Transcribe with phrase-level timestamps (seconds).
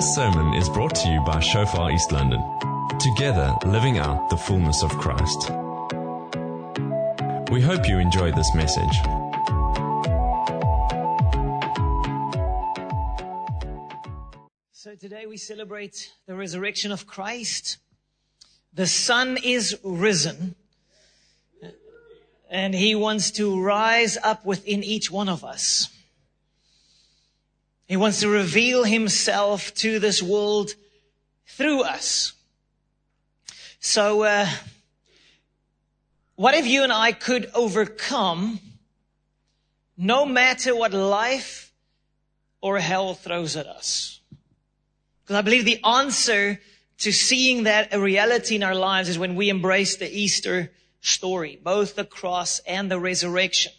[0.00, 2.42] This sermon is brought to you by Shofar East London.
[2.98, 5.50] Together, living out the fullness of Christ.
[7.50, 8.96] We hope you enjoy this message.
[14.72, 17.76] So today we celebrate the resurrection of Christ.
[18.72, 20.54] The sun is risen
[22.48, 25.90] and he wants to rise up within each one of us.
[27.90, 30.76] He wants to reveal himself to this world
[31.44, 32.34] through us.
[33.80, 34.46] So, uh,
[36.36, 38.60] what if you and I could overcome
[39.96, 41.72] no matter what life
[42.60, 44.20] or hell throws at us?
[45.24, 46.60] Because I believe the answer
[46.98, 51.58] to seeing that a reality in our lives is when we embrace the Easter story,
[51.60, 53.72] both the cross and the resurrection.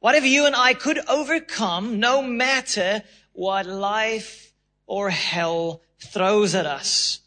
[0.00, 3.02] What if you and I could overcome no matter
[3.34, 4.52] what life
[4.86, 7.20] or hell throws at us?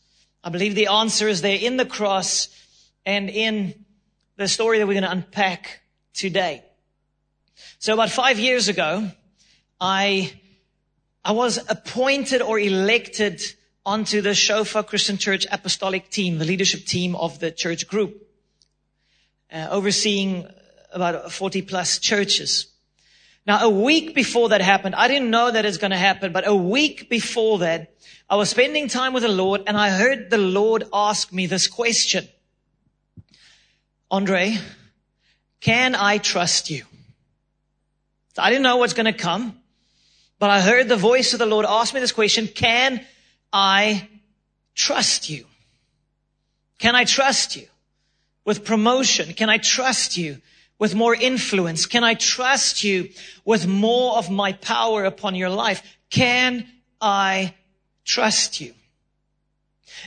[0.43, 2.49] I believe the answer is there in the cross
[3.05, 3.85] and in
[4.37, 5.81] the story that we're going to unpack
[6.13, 6.63] today.
[7.79, 9.11] So about five years ago,
[9.79, 10.33] I,
[11.23, 13.41] I was appointed or elected
[13.85, 18.27] onto the Shofar Christian Church apostolic team, the leadership team of the church group,
[19.51, 20.47] uh, overseeing
[20.93, 22.67] about 40 plus churches.
[23.47, 26.45] Now, a week before that happened, I didn't know that it's going to happen, but
[26.45, 27.93] a week before that,
[28.29, 31.67] I was spending time with the Lord and I heard the Lord ask me this
[31.67, 32.27] question.
[34.11, 34.57] Andre,
[35.61, 36.83] can I trust you?
[38.35, 39.57] So I didn't know what's going to come,
[40.39, 42.47] but I heard the voice of the Lord ask me this question.
[42.47, 43.05] Can
[43.53, 44.09] I
[44.75, 45.45] trust you?
[46.79, 47.67] Can I trust you
[48.43, 49.33] with promotion?
[49.33, 50.41] Can I trust you
[50.79, 51.85] with more influence?
[51.85, 53.09] Can I trust you
[53.45, 55.81] with more of my power upon your life?
[56.09, 56.67] Can
[57.01, 57.53] I
[58.05, 58.73] trust you?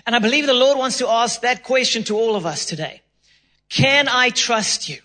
[0.07, 3.03] And I believe the Lord wants to ask that question to all of us today.
[3.69, 4.99] Can I trust you?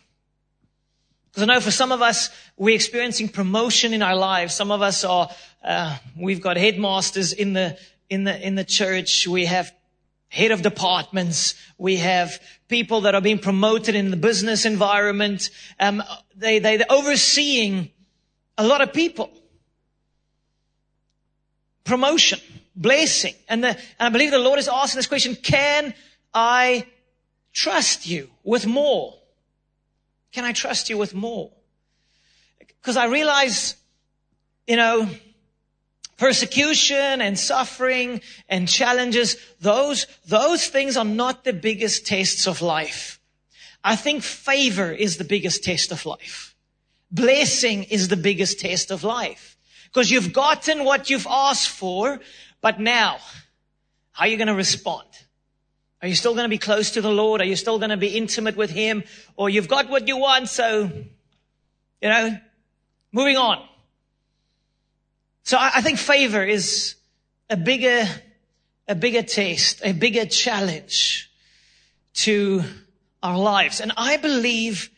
[1.35, 4.53] Because I know for some of us, we're experiencing promotion in our lives.
[4.53, 5.29] Some of us are,
[5.63, 7.77] uh, we've got headmasters in the,
[8.09, 9.27] in the, in the church.
[9.27, 9.74] We have
[10.35, 11.55] head of departments.
[11.77, 15.49] We have people that are being promoted in the business environment.
[15.79, 16.03] Um,
[16.35, 17.89] they, they, they're overseeing
[18.57, 19.31] a lot of people.
[21.85, 22.39] Promotion,
[22.75, 23.33] blessing.
[23.47, 25.93] And, the, and I believe the Lord is asking this question, can
[26.33, 26.85] I
[27.53, 29.13] trust you with more?
[30.33, 31.49] Can I trust you with more?
[32.59, 33.77] Because I realize,
[34.67, 35.07] you know,
[36.17, 43.19] persecution and suffering and challenges, those, those things are not the biggest tests of life.
[43.83, 46.55] I think favor is the biggest test of life.
[47.11, 49.57] Blessing is the biggest test of life.
[49.85, 52.19] Because you've gotten what you've asked for,
[52.61, 53.17] but now,
[54.11, 55.07] how are you going to respond?
[56.01, 57.41] Are you still going to be close to the Lord?
[57.41, 59.03] Are you still going to be intimate with Him?
[59.37, 60.91] Or you've got what you want, so,
[62.01, 62.37] you know,
[63.11, 63.65] moving on.
[65.45, 66.95] So I, I think favor is
[67.49, 68.07] a bigger,
[68.87, 71.31] a bigger test, a bigger challenge
[72.15, 72.63] to
[73.21, 73.79] our lives.
[73.79, 74.89] And I believe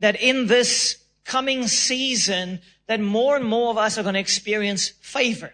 [0.00, 4.88] that in this coming season, that more and more of us are going to experience
[4.88, 5.52] favor,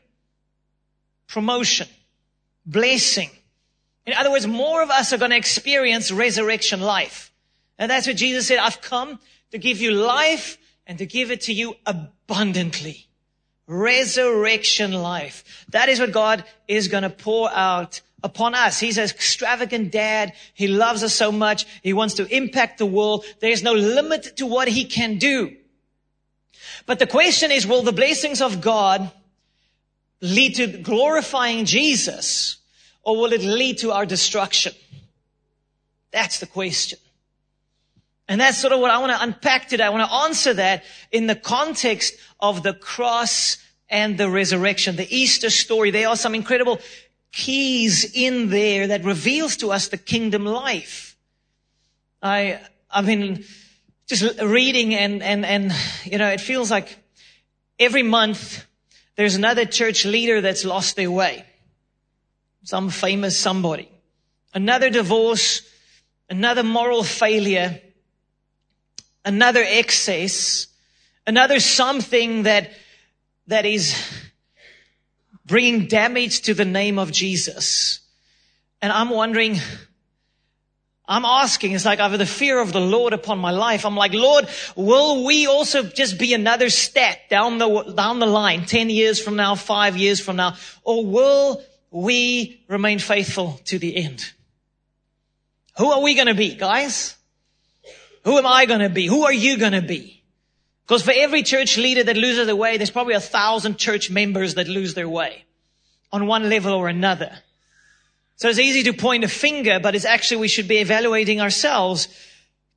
[1.26, 1.88] promotion,
[2.64, 3.30] blessing.
[4.06, 7.32] In other words, more of us are going to experience resurrection life.
[7.78, 9.18] And that's what Jesus said, I've come
[9.50, 13.09] to give you life and to give it to you abundantly
[13.70, 15.64] resurrection life.
[15.70, 18.80] That is what God is going to pour out upon us.
[18.80, 20.32] He's an extravagant dad.
[20.54, 21.66] He loves us so much.
[21.82, 23.24] He wants to impact the world.
[23.38, 25.56] There's no limit to what he can do.
[26.84, 29.12] But the question is, will the blessings of God
[30.20, 32.56] lead to glorifying Jesus
[33.02, 34.72] or will it lead to our destruction?
[36.10, 36.98] That's the question.
[38.30, 39.82] And that's sort of what I want to unpack today.
[39.82, 43.56] I want to answer that in the context of the cross
[43.88, 45.90] and the resurrection, the Easter story.
[45.90, 46.78] There are some incredible
[47.32, 51.16] keys in there that reveals to us the kingdom life.
[52.22, 53.44] I, I've been
[54.06, 55.72] just reading and, and, and,
[56.04, 57.00] you know, it feels like
[57.80, 58.64] every month
[59.16, 61.44] there's another church leader that's lost their way.
[62.62, 63.90] Some famous somebody.
[64.54, 65.62] Another divorce,
[66.28, 67.80] another moral failure,
[69.24, 70.66] another excess,
[71.26, 72.70] another something that,
[73.46, 73.94] that is
[75.44, 78.00] bringing damage to the name of Jesus.
[78.82, 79.58] And I'm wondering,
[81.06, 83.84] I'm asking, it's like I have the fear of the Lord upon my life.
[83.84, 88.64] I'm like, Lord, will we also just be another step down the, down the line,
[88.64, 90.56] 10 years from now, five years from now?
[90.84, 94.32] Or will we remain faithful to the end.
[95.78, 97.16] Who are we going to be, guys?
[98.24, 99.06] Who am I going to be?
[99.06, 100.22] Who are you going to be?
[100.86, 104.54] Because for every church leader that loses their way, there's probably a thousand church members
[104.54, 105.44] that lose their way
[106.12, 107.32] on one level or another.
[108.36, 112.08] So it's easy to point a finger, but it's actually we should be evaluating ourselves.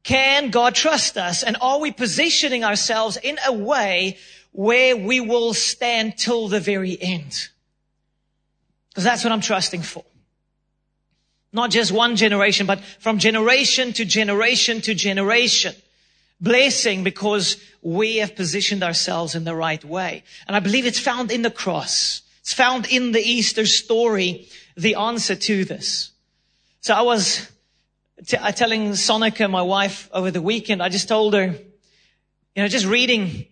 [0.03, 1.41] Can God trust us?
[1.41, 4.17] And are we positioning ourselves in a way
[4.51, 7.49] where we will stand till the very end?
[8.89, 10.03] Because that's what I'm trusting for.
[11.53, 15.75] Not just one generation, but from generation to generation to generation.
[16.41, 20.23] Blessing because we have positioned ourselves in the right way.
[20.47, 22.23] And I believe it's found in the cross.
[22.41, 26.11] It's found in the Easter story, the answer to this.
[26.81, 27.49] So I was
[28.25, 31.45] t- uh, telling Sonica, my wife, over the weekend, I just told her,
[32.55, 33.45] you know, just reading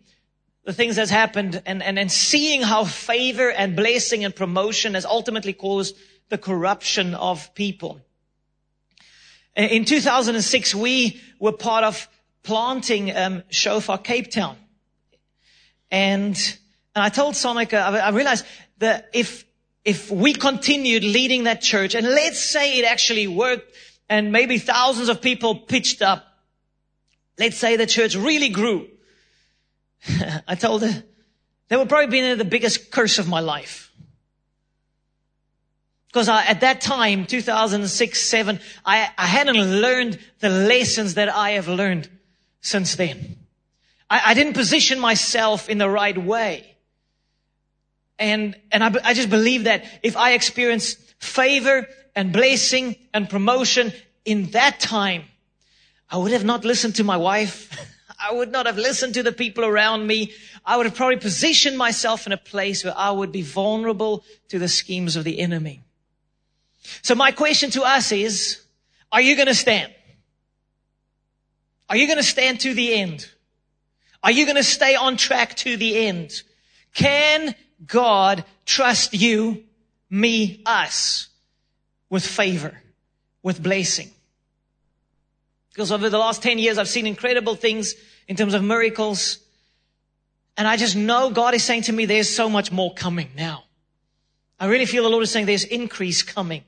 [0.65, 5.05] the things that's happened and, and, and seeing how favor and blessing and promotion has
[5.05, 5.95] ultimately caused
[6.31, 8.01] the corruption of people.
[9.55, 12.07] In 2006, we were part of
[12.41, 14.55] planting um, Shofar Cape Town.
[15.91, 16.37] And,
[16.95, 18.45] and I told Sonica, I, I realized
[18.77, 19.45] that if,
[19.83, 23.75] if we continued leading that church, and let's say it actually worked,
[24.09, 26.25] and maybe thousands of people pitched up,
[27.37, 28.87] let's say the church really grew,
[30.47, 31.03] I told her,
[31.67, 33.90] that would probably be the biggest curse of my life.
[36.11, 41.51] Because I, at that time, 2006, 7, I, I hadn't learned the lessons that I
[41.51, 42.09] have learned
[42.59, 43.37] since then.
[44.09, 46.75] I, I didn't position myself in the right way.
[48.19, 53.93] And, and I, I just believe that if I experience favor and blessing and promotion
[54.25, 55.23] in that time,
[56.09, 57.87] I would have not listened to my wife.
[58.19, 60.33] I would not have listened to the people around me.
[60.65, 64.59] I would have probably positioned myself in a place where I would be vulnerable to
[64.59, 65.81] the schemes of the enemy.
[67.01, 68.61] So my question to us is,
[69.11, 69.93] are you going to stand?
[71.89, 73.29] Are you going to stand to the end?
[74.23, 76.43] Are you going to stay on track to the end?
[76.93, 77.55] Can
[77.85, 79.63] God trust you,
[80.09, 81.27] me, us
[82.09, 82.79] with favor,
[83.43, 84.11] with blessing?
[85.73, 87.95] Because over the last 10 years, I've seen incredible things
[88.27, 89.39] in terms of miracles.
[90.57, 93.63] And I just know God is saying to me, there's so much more coming now.
[94.59, 96.63] I really feel the Lord is saying there's increase coming.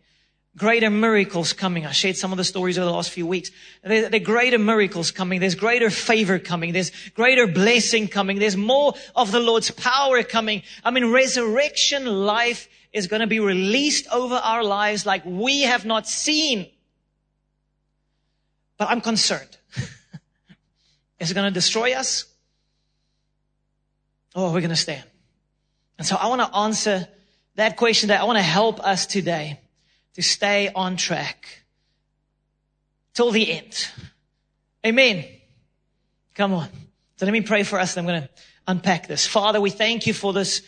[0.55, 1.85] Greater miracles coming.
[1.85, 3.50] I shared some of the stories over the last few weeks.
[3.83, 5.39] There, are greater miracles coming.
[5.39, 6.73] There's greater favor coming.
[6.73, 8.38] There's greater blessing coming.
[8.38, 10.61] There's more of the Lord's power coming.
[10.83, 15.85] I mean, resurrection life is going to be released over our lives like we have
[15.85, 16.67] not seen.
[18.77, 19.57] But I'm concerned.
[21.19, 22.25] Is it going to destroy us?
[24.35, 25.03] Or are we going to stand?
[25.97, 27.07] And so I want to answer
[27.55, 29.59] that question that I want to help us today
[30.15, 31.63] to stay on track
[33.13, 33.88] till the end.
[34.86, 35.25] Amen.
[36.36, 36.69] Come on.
[37.18, 38.30] So let me pray for us and I'm going to
[38.68, 39.25] unpack this.
[39.25, 40.62] Father, we thank you for this,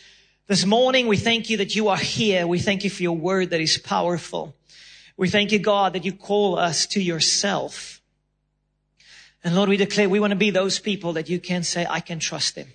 [0.46, 1.06] this morning.
[1.06, 2.46] We thank you that you are here.
[2.46, 4.54] We thank you for your word that is powerful.
[5.16, 8.00] We thank you, God, that you call us to yourself.
[9.42, 12.00] And Lord, we declare we want to be those people that you can say, I
[12.00, 12.68] can trust them.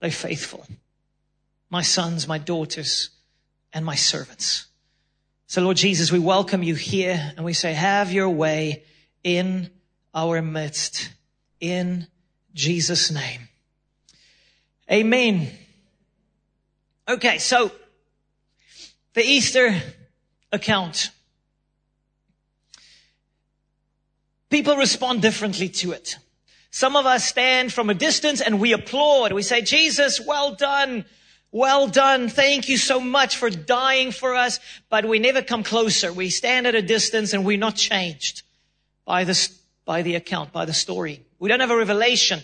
[0.00, 0.66] They're faithful.
[1.68, 3.10] My sons, my daughters,
[3.72, 4.66] and my servants.
[5.50, 8.84] So Lord Jesus, we welcome you here and we say, have your way
[9.24, 9.68] in
[10.14, 11.10] our midst.
[11.60, 12.06] In
[12.54, 13.48] Jesus' name.
[14.88, 15.50] Amen.
[17.08, 17.72] Okay, so
[19.14, 19.74] the Easter
[20.52, 21.10] account.
[24.50, 26.16] People respond differently to it.
[26.70, 29.32] Some of us stand from a distance and we applaud.
[29.32, 31.06] We say, Jesus, well done.
[31.52, 32.28] Well done.
[32.28, 34.60] Thank you so much for dying for us.
[34.88, 36.12] But we never come closer.
[36.12, 38.42] We stand at a distance and we're not changed
[39.04, 39.50] by the,
[39.84, 41.24] by the account, by the story.
[41.38, 42.40] We don't have a revelation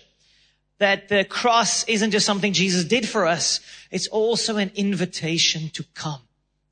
[0.78, 3.60] that the cross isn't just something Jesus did for us.
[3.90, 6.20] It's also an invitation to come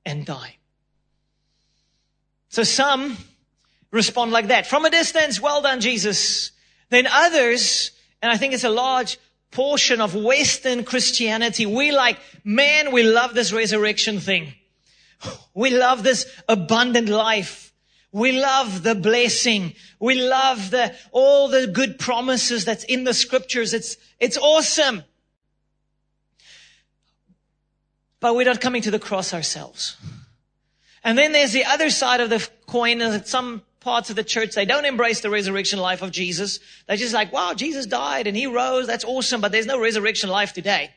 [0.05, 0.57] and die.
[2.49, 3.17] So some
[3.91, 4.67] respond like that.
[4.67, 6.51] From a distance, well done, Jesus.
[6.91, 9.19] Then others, and I think it's a large
[9.55, 14.53] portion of Western Christianity, we like, man, we love this resurrection thing.
[15.55, 17.73] We love this abundant life.
[18.13, 19.75] We love the blessing.
[19.99, 23.73] We love the, all the good promises that's in the scriptures.
[23.73, 25.03] It's, it's awesome.
[28.21, 29.97] But we're not coming to the cross ourselves.
[31.03, 34.55] And then there's the other side of the coin that some parts of the church,
[34.55, 36.59] they don't embrace the resurrection life of Jesus.
[36.87, 38.87] They're just like, wow, Jesus died and he rose.
[38.87, 39.41] That's awesome.
[39.41, 40.91] But there's no resurrection life today.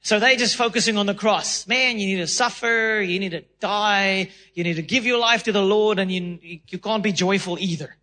[0.00, 1.66] So they're just focusing on the cross.
[1.66, 5.44] Man, you need to suffer, you need to die, you need to give your life
[5.44, 6.38] to the Lord, and you,
[6.68, 7.96] you can't be joyful either.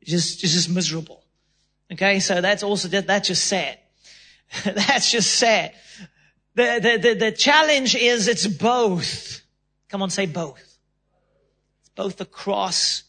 [0.00, 1.24] It's just, it's just miserable.
[1.92, 3.78] Okay, so that's also, that, that's just sad.
[4.64, 5.74] that's just sad.
[6.54, 9.42] The, the, the, the challenge is it's both.
[9.88, 10.60] Come on, say both.
[11.80, 13.02] It's both the cross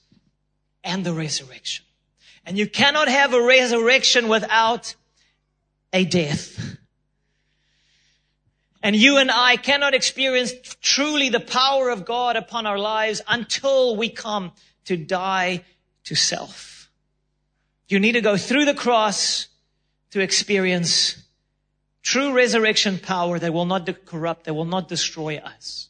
[0.83, 1.85] and the resurrection.
[2.45, 4.95] And you cannot have a resurrection without
[5.93, 6.77] a death.
[8.83, 13.95] And you and I cannot experience truly the power of God upon our lives until
[13.95, 14.53] we come
[14.85, 15.63] to die
[16.05, 16.89] to self.
[17.87, 19.47] You need to go through the cross
[20.11, 21.21] to experience
[22.01, 25.89] true resurrection power that will not corrupt, that will not destroy us.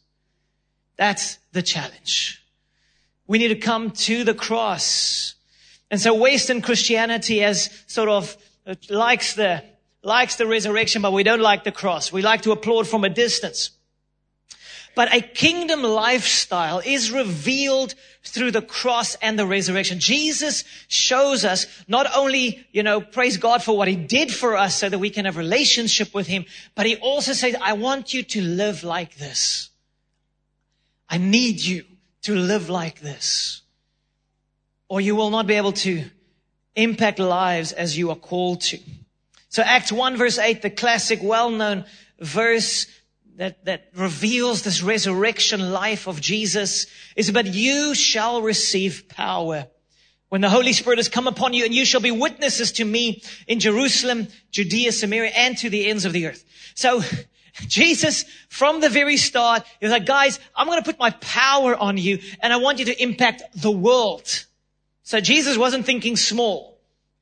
[0.96, 2.41] That's the challenge.
[3.32, 5.36] We need to come to the cross.
[5.90, 8.36] And so Western Christianity has sort of
[8.66, 9.64] uh, likes the
[10.02, 12.12] likes the resurrection, but we don't like the cross.
[12.12, 13.70] We like to applaud from a distance.
[14.94, 19.98] But a kingdom lifestyle is revealed through the cross and the resurrection.
[19.98, 24.76] Jesus shows us not only, you know, praise God for what he did for us
[24.76, 28.24] so that we can have relationship with him, but he also says, I want you
[28.24, 29.70] to live like this.
[31.08, 31.84] I need you
[32.22, 33.62] to live like this.
[34.88, 36.04] Or you will not be able to
[36.74, 38.78] impact lives as you are called to.
[39.48, 41.84] So Acts 1 verse 8, the classic well-known
[42.18, 42.86] verse
[43.36, 46.86] that, that reveals this resurrection life of Jesus
[47.16, 49.66] is, but you shall receive power
[50.28, 53.22] when the Holy Spirit has come upon you and you shall be witnesses to me
[53.46, 56.44] in Jerusalem, Judea, Samaria, and to the ends of the earth.
[56.74, 57.02] So
[57.68, 61.76] Jesus, from the very start, he was like, guys, I'm going to put my power
[61.76, 64.46] on you and I want you to impact the world.
[65.02, 66.78] So Jesus wasn't thinking small.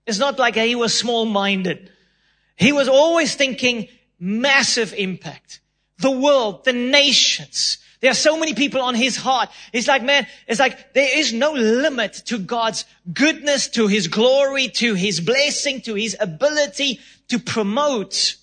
[0.07, 1.91] It's not like he was small minded.
[2.57, 5.61] He was always thinking massive impact.
[5.99, 7.79] The world, the nations.
[8.01, 9.51] There are so many people on his heart.
[9.73, 14.69] He's like, man, it's like there is no limit to God's goodness, to his glory,
[14.69, 18.37] to his blessing, to his ability to promote.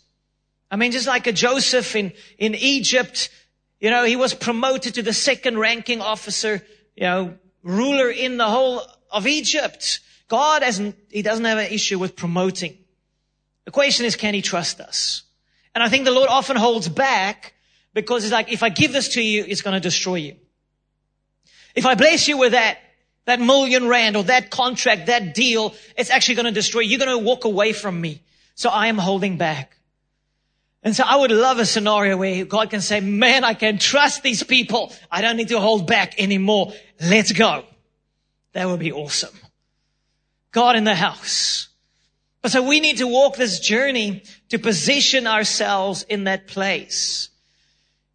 [0.70, 3.30] I mean, just like a Joseph in, in Egypt,
[3.80, 8.46] you know, he was promoted to the second ranking officer, you know, ruler in the
[8.46, 8.82] whole
[9.12, 10.00] of Egypt.
[10.28, 12.78] God hasn't, he doesn't have an issue with promoting.
[13.66, 15.24] The question is, can he trust us?
[15.74, 17.54] And I think the Lord often holds back
[17.94, 20.36] because it's like, if I give this to you, it's going to destroy you.
[21.76, 22.80] If I bless you with that,
[23.26, 26.92] that million rand or that contract, that deal, it's actually going to destroy you.
[26.98, 28.22] You're going to walk away from me.
[28.56, 29.77] So I am holding back.
[30.84, 34.24] And so I would love a scenario where God can say, man, I can trust
[34.24, 34.94] these people.
[35.12, 36.74] I don't need to hold back anymore.
[37.02, 37.66] Let's go.
[38.54, 39.36] That would be awesome.
[40.52, 41.68] God in the house.
[42.42, 47.30] But so we need to walk this journey to position ourselves in that place.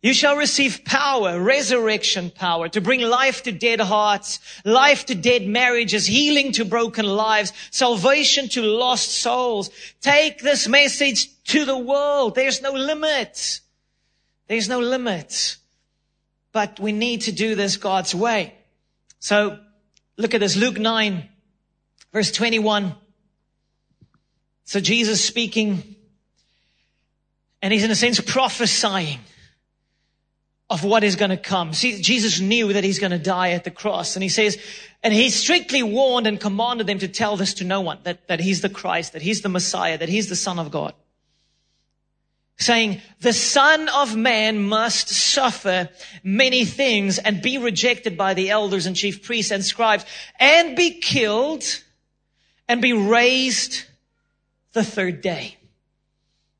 [0.00, 5.46] You shall receive power, resurrection power, to bring life to dead hearts, life to dead
[5.46, 9.70] marriages, healing to broken lives, salvation to lost souls.
[10.00, 12.34] Take this message to the world.
[12.34, 13.60] There's no limit.
[14.48, 15.56] There's no limit.
[16.52, 18.54] But we need to do this God's way.
[19.18, 19.58] So
[20.16, 21.28] look at this, Luke 9,
[22.12, 22.94] verse 21.
[24.64, 25.96] So Jesus speaking,
[27.60, 29.20] and he's in a sense prophesying
[30.72, 31.74] of what is going to come.
[31.74, 34.16] See, Jesus knew that he's going to die at the cross.
[34.16, 34.56] And he says,
[35.02, 38.40] and he strictly warned and commanded them to tell this to no one, that, that
[38.40, 40.94] he's the Christ, that he's the Messiah, that he's the Son of God.
[42.58, 45.88] Saying, the Son of Man must suffer
[46.22, 50.04] many things and be rejected by the elders and chief priests and scribes
[50.38, 51.64] and be killed
[52.68, 53.84] and be raised
[54.74, 55.56] the third day.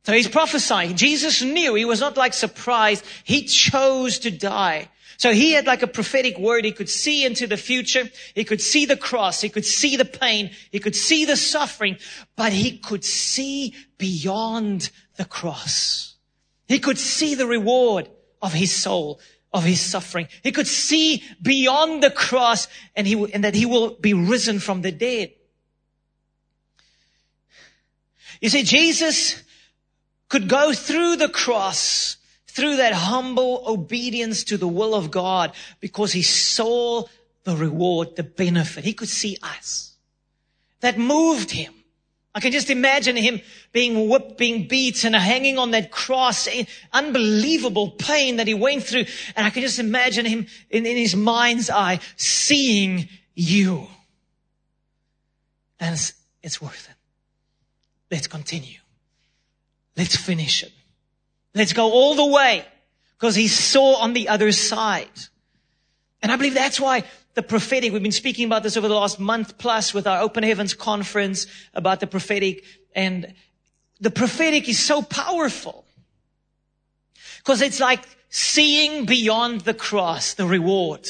[0.05, 0.97] So he's prophesying.
[0.97, 1.75] Jesus knew.
[1.75, 3.05] He was not like surprised.
[3.23, 4.89] He chose to die.
[5.17, 6.65] So he had like a prophetic word.
[6.65, 8.11] He could see into the future.
[8.35, 9.41] He could see the cross.
[9.41, 10.51] He could see the pain.
[10.73, 11.99] He could see the suffering,
[12.35, 16.15] but he could see beyond the cross.
[16.69, 18.09] He could see the reward
[18.41, 19.21] of his soul,
[19.53, 20.29] of his suffering.
[20.43, 24.83] He could see beyond the cross and he, and that he will be risen from
[24.83, 25.33] the dead.
[28.41, 29.43] You see, Jesus
[30.29, 32.17] could go through the cross,
[32.47, 37.05] through that humble obedience to the will of God because he saw
[37.45, 38.85] the reward, the benefit.
[38.85, 39.95] He could see us.
[40.81, 41.73] That moved him.
[42.35, 43.41] I can just imagine him
[43.73, 46.49] being whipped, being beaten, hanging on that cross,
[46.93, 49.05] unbelievable pain that he went through.
[49.37, 53.87] And I can just imagine him in, in his mind's eye seeing you.
[55.79, 56.97] And it's, it's worth it.
[58.11, 58.79] Let's continue.
[59.97, 60.73] Let's finish it.
[61.55, 62.65] Let's go all the way
[63.19, 65.09] because he saw on the other side.
[66.23, 69.19] And I believe that's why the prophetic, we've been speaking about this over the last
[69.19, 73.35] month plus with our Open Heavens conference about the prophetic and
[74.01, 75.85] the prophetic is so powerful
[77.39, 81.09] because it's like seeing beyond the cross, the reward.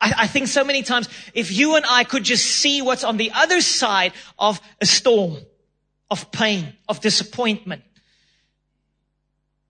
[0.00, 3.18] I, I, think so many times if you and I could just see what's on
[3.18, 5.38] the other side of a storm,
[6.10, 7.82] of pain, of disappointment,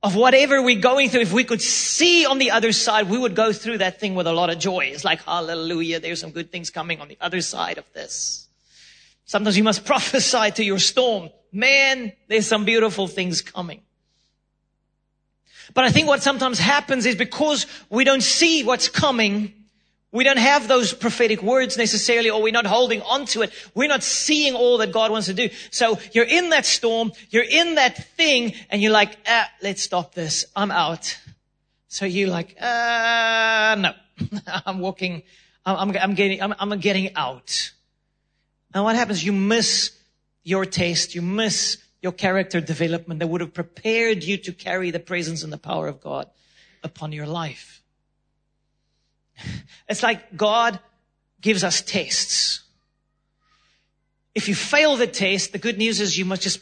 [0.02, 3.36] of whatever we're going through, if we could see on the other side, we would
[3.36, 4.86] go through that thing with a lot of joy.
[4.86, 8.48] It's like, hallelujah, there's some good things coming on the other side of this.
[9.24, 11.30] Sometimes you must prophesy to your storm.
[11.52, 13.82] Man, there's some beautiful things coming.
[15.74, 19.54] But I think what sometimes happens is because we don't see what's coming,
[20.12, 23.52] we don't have those prophetic words necessarily, or we're not holding on to it.
[23.74, 25.48] We're not seeing all that God wants to do.
[25.70, 30.14] So you're in that storm, you're in that thing, and you're like, ah, let's stop
[30.14, 30.44] this.
[30.54, 31.18] I'm out.
[31.88, 33.92] So you're like, uh, no,
[34.66, 35.22] I'm walking,
[35.64, 37.72] I'm, I'm getting, I'm, I'm getting out.
[38.74, 39.24] And what happens?
[39.24, 39.92] You miss
[40.44, 41.14] your taste.
[41.14, 45.52] You miss your character development that would have prepared you to carry the presence and
[45.52, 46.28] the power of God
[46.82, 47.81] upon your life.
[49.88, 50.78] It's like God
[51.40, 52.60] gives us tests.
[54.34, 56.60] If you fail the test, the good news is you must just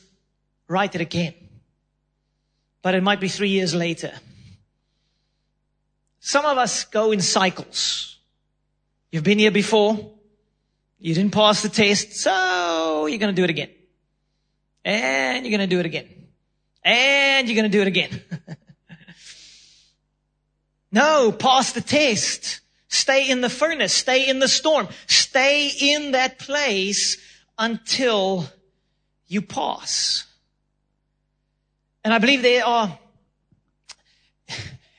[0.66, 1.34] write it again.
[2.82, 4.12] But it might be three years later.
[6.20, 8.18] Some of us go in cycles.
[9.10, 10.12] You've been here before.
[10.99, 13.70] You didn't pass the test, so you're going to do it again.
[14.84, 16.08] And you're going to do it again.
[16.82, 18.22] And you're going to do it again.
[20.92, 22.60] no, pass the test.
[22.90, 23.94] Stay in the furnace.
[23.94, 24.88] Stay in the storm.
[25.06, 27.16] Stay in that place
[27.56, 28.49] until
[29.28, 30.26] you pass.
[32.04, 32.99] And I believe there are,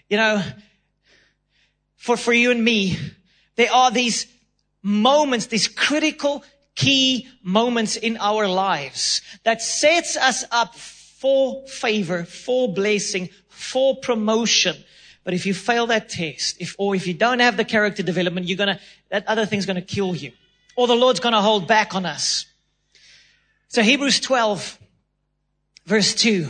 [0.10, 0.42] you know,
[1.98, 2.98] for, for you and me,
[3.58, 4.26] there are these
[4.82, 12.74] moments, these critical key moments in our lives that sets us up for favor, for
[12.74, 14.78] blessing, for promotion.
[15.24, 18.48] But if you fail that test, if, or if you don't have the character development,
[18.48, 18.80] you're gonna,
[19.10, 20.32] that other thing's gonna kill you.
[20.76, 22.46] Or the Lord's gonna hold back on us.
[23.68, 24.80] So Hebrews 12,
[25.86, 26.50] verse 2.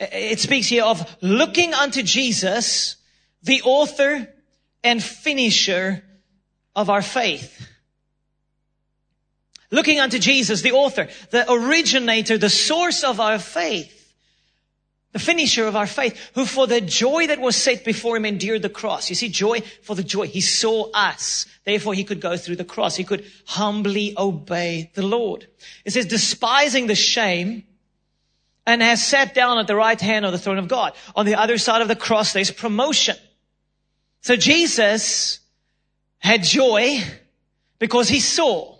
[0.00, 2.96] It speaks here of looking unto Jesus,
[3.42, 4.28] the author
[4.82, 6.04] and finisher
[6.74, 7.68] of our faith.
[9.70, 13.97] Looking unto Jesus, the author, the originator, the source of our faith
[15.12, 18.62] the finisher of our faith, who for the joy that was set before him endured
[18.62, 19.08] the cross.
[19.08, 20.26] You see, joy for the joy.
[20.26, 21.46] He saw us.
[21.64, 22.96] Therefore, he could go through the cross.
[22.96, 25.46] He could humbly obey the Lord.
[25.84, 27.64] It says, despising the shame
[28.66, 30.92] and has sat down at the right hand of the throne of God.
[31.16, 33.16] On the other side of the cross, there's promotion.
[34.20, 35.40] So Jesus
[36.18, 36.98] had joy
[37.78, 38.77] because he saw.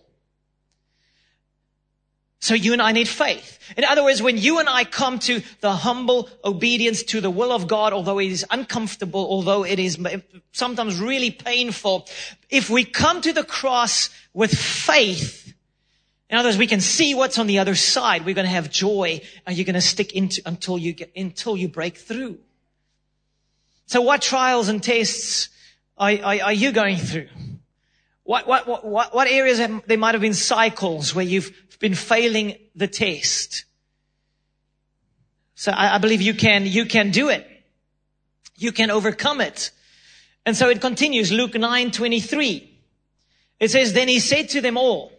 [2.40, 3.58] So you and I need faith.
[3.76, 7.50] In other words, when you and I come to the humble obedience to the will
[7.50, 9.98] of God, although it is uncomfortable, although it is
[10.52, 12.06] sometimes really painful,
[12.48, 15.52] if we come to the cross with faith,
[16.30, 18.24] in other words, we can see what's on the other side.
[18.24, 21.56] We're going to have joy and you're going to stick into until you get, until
[21.56, 22.38] you break through.
[23.86, 25.48] So what trials and tests
[25.96, 27.28] are, are, are you going through?
[28.28, 32.58] What, what, what, what areas have, there might have been cycles where you've been failing
[32.76, 33.64] the test?
[35.54, 37.48] So I, I believe you can, you can do it.
[38.58, 39.70] You can overcome it.
[40.44, 42.78] And so it continues, Luke 9, 23.
[43.60, 45.10] It says, then he said to them all,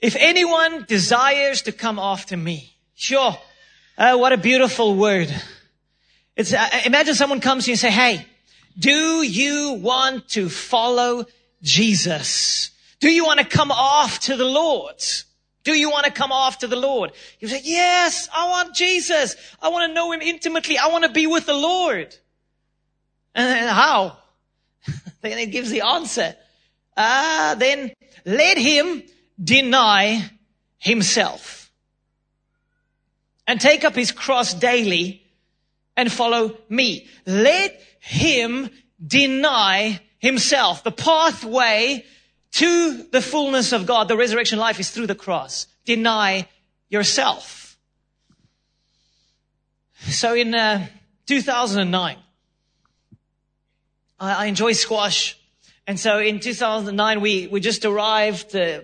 [0.00, 3.36] if anyone desires to come after me, sure,
[3.98, 5.28] uh, what a beautiful word.
[6.34, 8.26] It's, uh, imagine someone comes to you and say, hey,
[8.78, 11.26] do you want to follow
[11.62, 12.70] Jesus?
[13.00, 15.02] Do you want to come off to the Lord?
[15.64, 17.12] Do you want to come after the Lord?
[17.38, 19.36] You say, yes, I want Jesus.
[19.60, 20.76] I want to know him intimately.
[20.78, 22.14] I want to be with the Lord.
[23.34, 24.18] And how?
[25.20, 26.34] then it gives the answer.
[26.96, 27.92] Ah, then
[28.24, 29.02] let him
[29.42, 30.30] deny
[30.78, 31.72] himself
[33.46, 35.24] and take up his cross daily
[35.96, 37.06] and follow me.
[37.24, 38.70] Let him
[39.04, 40.84] deny himself.
[40.84, 42.06] The pathway
[42.52, 45.66] to the fullness of God, the resurrection life is through the cross.
[45.84, 46.48] Deny
[46.88, 47.76] yourself.
[50.00, 50.86] So in uh,
[51.26, 52.16] 2009,
[54.20, 55.38] I, I enjoy squash.
[55.86, 58.80] And so in 2009, we, we just arrived, uh,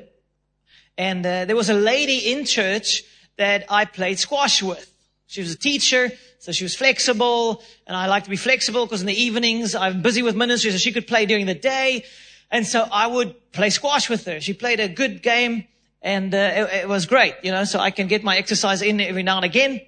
[0.97, 3.05] and uh, there was a lady in church
[3.37, 4.93] that I played squash with.
[5.29, 9.03] She was a teacher, so she was flexible, and I like to be flexible because
[9.03, 12.07] in the evenings I'm busy with ministry, so she could play during the day.
[12.51, 14.41] And so I would play squash with her.
[14.41, 15.67] She played a good game,
[16.01, 19.03] and uh, it, it was great, you know, so I can get my exercise in
[19.03, 19.83] every now and again.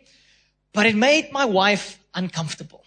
[0.75, 2.85] But it made my wife uncomfortable.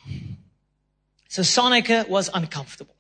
[1.29, 2.95] So Sonica was uncomfortable.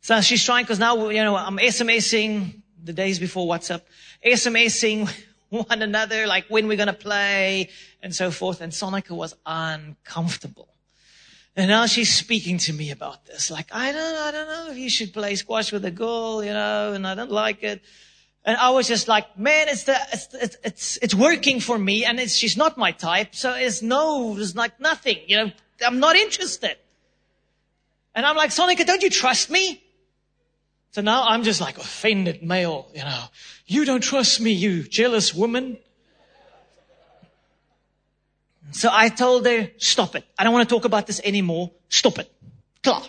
[0.00, 3.80] So she's trying, because now, you know, I'm SMSing the days before WhatsApp,
[4.24, 5.10] SMSing
[5.54, 7.70] one another, like when we're going to play
[8.02, 8.60] and so forth.
[8.60, 10.68] And Sonica was uncomfortable.
[11.56, 13.50] And now she's speaking to me about this.
[13.50, 16.52] Like, I don't, I don't know if you should play squash with a girl, you
[16.52, 17.82] know, and I don't like it.
[18.44, 22.04] And I was just like, man, it's the, it's, it's, it's, it's working for me
[22.04, 23.34] and it's, she's not my type.
[23.34, 25.52] So it's no, it's like nothing, you know,
[25.86, 26.76] I'm not interested.
[28.14, 29.82] And I'm like, Sonica, don't you trust me?
[30.90, 33.24] So now I'm just like offended male, you know.
[33.66, 35.78] You don't trust me, you jealous woman.
[38.72, 40.24] So I told her, stop it.
[40.38, 41.70] I don't want to talk about this anymore.
[41.88, 42.30] Stop it.
[42.82, 43.02] Klar.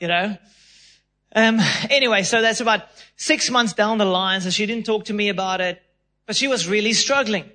[0.00, 0.36] You know?
[1.34, 2.82] Um, anyway, so that's about
[3.16, 4.40] six months down the line.
[4.40, 5.80] So she didn't talk to me about it,
[6.26, 7.50] but she was really struggling.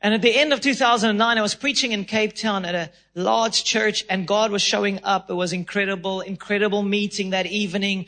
[0.00, 3.62] And at the end of 2009, I was preaching in Cape Town at a large
[3.62, 5.30] church and God was showing up.
[5.30, 8.06] It was incredible, incredible meeting that evening.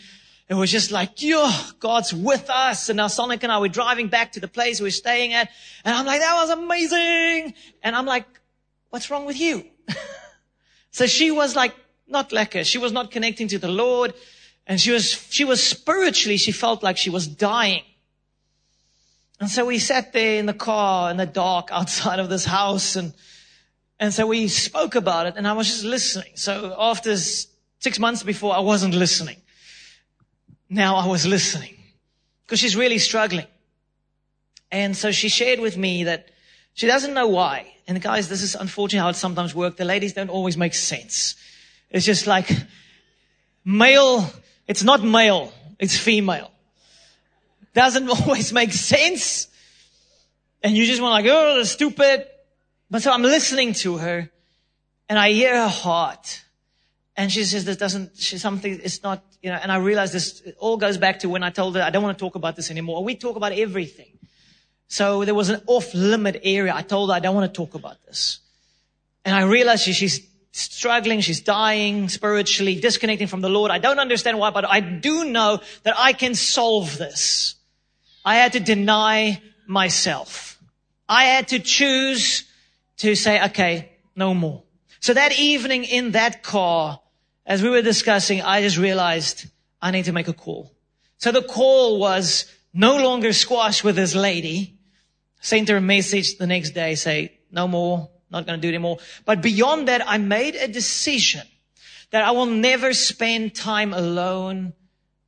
[0.49, 2.91] It was just like, yo, God's with us.
[2.91, 5.51] And now Sonic and I were driving back to the place we we're staying at.
[5.85, 7.55] And I'm like, that was amazing.
[7.83, 8.27] And I'm like,
[8.91, 9.65] what's wrong with you?
[10.91, 11.75] so she was like,
[12.07, 12.65] not lekker.
[12.65, 14.13] She was not connecting to the Lord.
[14.67, 17.83] And she was, she was spiritually, she felt like she was dying.
[19.41, 22.97] And so we sat there in the car in the dark outside of this house
[22.97, 23.15] and,
[24.01, 26.33] and so we spoke about it and I was just listening.
[26.35, 29.37] So after six months before, I wasn't listening.
[30.75, 31.77] Now I was listening
[32.45, 33.47] because she's really struggling.
[34.73, 36.31] And so she shared with me that
[36.75, 37.73] she doesn't know why.
[37.87, 39.77] And guys, this is unfortunately how it sometimes works.
[39.77, 41.37] The ladies don't always make sense.
[41.91, 42.51] It's just like
[43.65, 44.29] male,
[44.67, 46.51] it's not male, it's female.
[47.73, 49.47] Doesn't always make sense.
[50.61, 52.27] And you just want like, oh, stupid.
[52.91, 54.29] But so I'm listening to her
[55.09, 56.44] and I hear her heart.
[57.17, 60.43] And she says, this doesn't, she, something, it's not, you know, and I realize this
[60.59, 62.71] all goes back to when I told her, I don't want to talk about this
[62.71, 63.05] anymore.
[63.05, 64.19] We talk about everything.
[64.89, 66.75] So there was an off limit area.
[66.75, 68.41] I told her, I don't want to talk about this.
[69.25, 71.21] And I realized she, she's struggling.
[71.21, 73.71] She's dying spiritually, disconnecting from the Lord.
[73.71, 77.55] I don't understand why, but I do know that I can solve this.
[78.25, 80.59] I had to deny myself.
[81.09, 82.45] I had to choose
[82.99, 84.63] to say, okay, no more.
[85.01, 87.01] So that evening in that car,
[87.47, 89.47] as we were discussing, I just realized
[89.81, 90.73] I need to make a call.
[91.19, 94.79] So the call was no longer squash with this lady.
[95.41, 98.75] Sent her a message the next day, say, no more, not going to do it
[98.75, 98.99] anymore.
[99.25, 101.47] But beyond that, I made a decision
[102.11, 104.73] that I will never spend time alone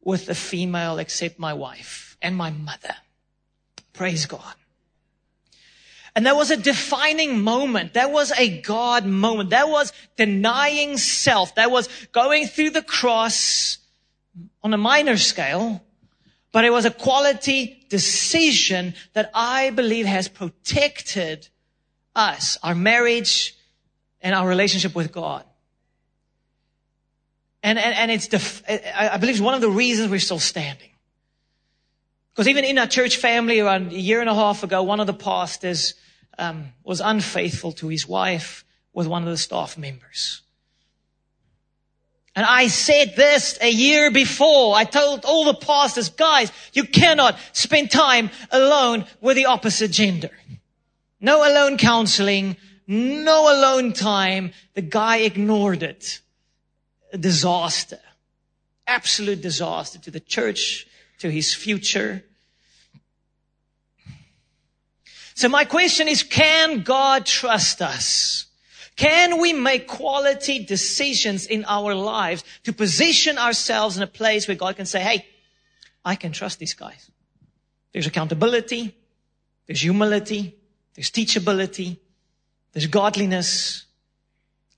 [0.00, 2.94] with a female except my wife and my mother.
[3.92, 4.54] Praise God.
[6.16, 7.92] And there was a defining moment.
[7.92, 9.50] There was a God moment.
[9.50, 11.54] There was denying self.
[11.54, 13.76] There was going through the cross
[14.62, 15.84] on a minor scale,
[16.52, 21.48] but it was a quality decision that I believe has protected
[22.14, 23.54] us, our marriage,
[24.22, 25.44] and our relationship with God.
[27.62, 30.88] And, and, and it's, def- I believe it's one of the reasons we're still standing.
[32.32, 35.06] Because even in our church family around a year and a half ago, one of
[35.06, 35.92] the pastors
[36.38, 40.42] um, was unfaithful to his wife with one of the staff members.
[42.36, 44.76] And I said this a year before.
[44.76, 50.30] I told all the pastors, guys, you cannot spend time alone with the opposite gender.
[51.18, 54.52] No alone counseling, no alone time.
[54.74, 56.20] The guy ignored it.
[57.10, 58.00] A disaster.
[58.86, 60.86] Absolute disaster to the church,
[61.20, 62.22] to his future.
[65.36, 68.46] So my question is, can God trust us?
[68.96, 74.56] Can we make quality decisions in our lives to position ourselves in a place where
[74.56, 75.26] God can say, Hey,
[76.02, 77.10] I can trust these guys.
[77.92, 78.96] There's accountability.
[79.66, 80.56] There's humility.
[80.94, 81.98] There's teachability.
[82.72, 83.84] There's godliness.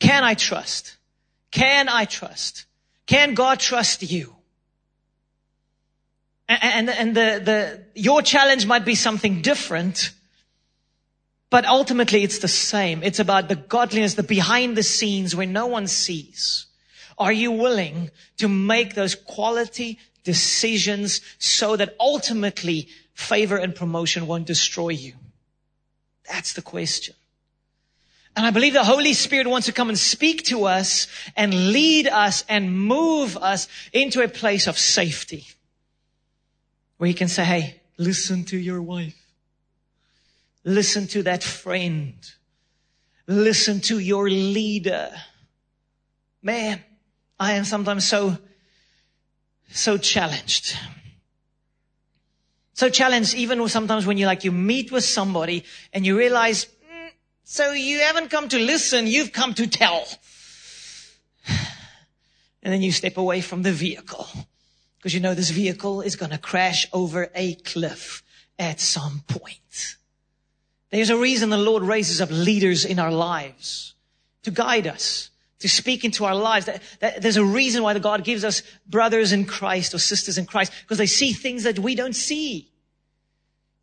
[0.01, 0.97] Can I trust?
[1.53, 2.67] Can I trust?
[3.07, 4.35] Can God trust you?
[6.49, 10.11] And, and, and the, the, your challenge might be something different,
[11.51, 13.03] but ultimately it's the same.
[13.03, 16.67] It's about the godliness, the behind the scenes where no one sees.
[17.17, 24.47] Are you willing to make those quality decisions so that ultimately favor and promotion won't
[24.47, 25.15] destroy you?
[26.29, 27.15] That's the question.
[28.37, 32.07] And I believe the Holy Spirit wants to come and speak to us and lead
[32.07, 35.49] us and move us into a place of safety
[36.99, 39.18] where He can say, Hey, listen to your wife.
[40.69, 42.15] Listen to that friend.
[43.27, 45.11] Listen to your leader.
[46.43, 46.85] Man,
[47.41, 48.37] I am sometimes so,
[49.71, 50.77] so challenged.
[52.75, 57.11] So challenged even sometimes when you like, you meet with somebody and you realize, mm,
[57.45, 60.07] so you haven't come to listen, you've come to tell.
[62.63, 64.29] And then you step away from the vehicle
[64.99, 68.23] because you know this vehicle is going to crash over a cliff
[68.59, 69.97] at some point.
[70.91, 73.95] There's a reason the Lord raises up leaders in our lives
[74.43, 76.67] to guide us, to speak into our lives.
[76.67, 80.39] That, that, there's a reason why the God gives us brothers in Christ or sisters
[80.39, 82.71] in Christ because they see things that we don't see.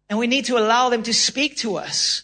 [0.09, 2.23] And we need to allow them to speak to us.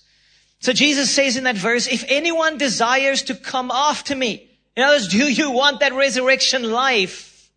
[0.60, 4.96] So Jesus says in that verse, if anyone desires to come after me, in other
[4.96, 7.52] words, do you want that resurrection life?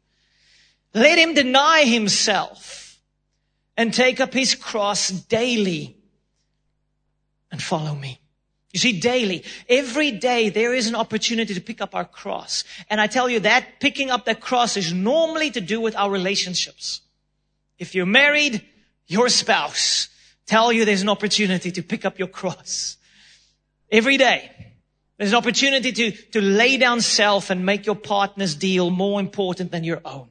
[0.95, 3.01] Let him deny himself
[3.77, 5.97] and take up his cross daily
[7.55, 8.19] and follow me.
[8.73, 12.65] You see, daily, every day there is an opportunity to pick up our cross.
[12.91, 16.11] And I tell you that picking up that cross is normally to do with our
[16.11, 17.01] relationships.
[17.79, 18.61] If you're married,
[19.07, 20.09] your spouse
[20.47, 22.97] tell you there's an opportunity to pick up your cross.
[23.89, 24.51] Every day.
[25.17, 29.71] There's an opportunity to, to lay down self and make your partner's deal more important
[29.71, 30.27] than your own.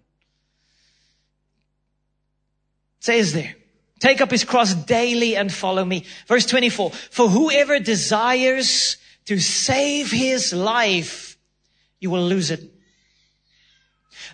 [2.97, 3.55] It says there.
[4.03, 6.03] Take up his cross daily and follow me.
[6.27, 6.91] Verse 24.
[6.91, 11.37] For whoever desires to save his life,
[12.01, 12.69] you will lose it.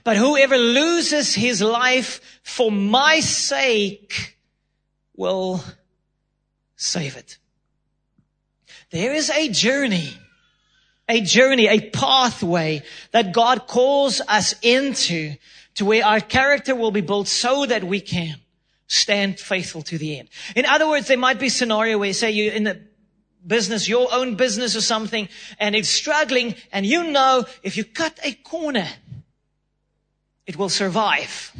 [0.03, 4.39] But whoever loses his life for my sake
[5.15, 5.63] will
[6.75, 7.37] save it.
[8.89, 10.17] There is a journey,
[11.07, 15.35] a journey, a pathway that God calls us into
[15.75, 18.35] to where our character will be built so that we can
[18.89, 20.27] stand faithful to the end.
[20.55, 22.81] In other words, there might be scenario where say you're in the
[23.45, 28.19] business, your own business or something, and it's struggling, and you know if you cut
[28.23, 28.87] a corner,
[30.45, 31.53] it will survive.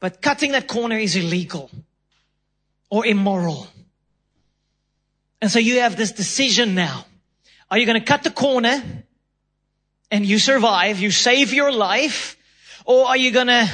[0.00, 1.70] But cutting that corner is illegal
[2.90, 3.68] or immoral.
[5.40, 7.06] And so you have this decision now.
[7.70, 8.82] Are you going to cut the corner
[10.10, 12.36] and you survive, you save your life,
[12.84, 13.70] or are you going to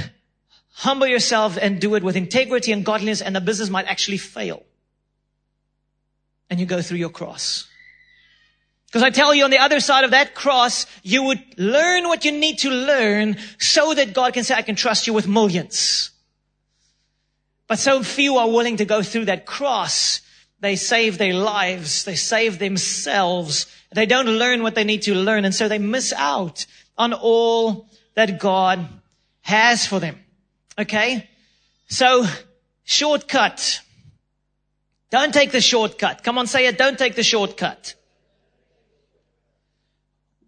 [0.78, 4.62] humble yourself and do it with integrity and godliness and the business might actually fail.
[6.48, 7.66] And you go through your cross.
[8.86, 12.24] Because I tell you on the other side of that cross, you would learn what
[12.24, 16.10] you need to learn so that God can say, I can trust you with millions.
[17.66, 20.20] But so few are willing to go through that cross.
[20.60, 22.04] They save their lives.
[22.04, 23.66] They save themselves.
[23.92, 25.44] They don't learn what they need to learn.
[25.44, 28.88] And so they miss out on all that God
[29.40, 30.24] has for them.
[30.78, 31.28] Okay?
[31.88, 32.26] So,
[32.84, 33.80] shortcut.
[35.10, 36.22] Don't take the shortcut.
[36.22, 36.78] Come on, say it.
[36.78, 37.94] Don't take the shortcut.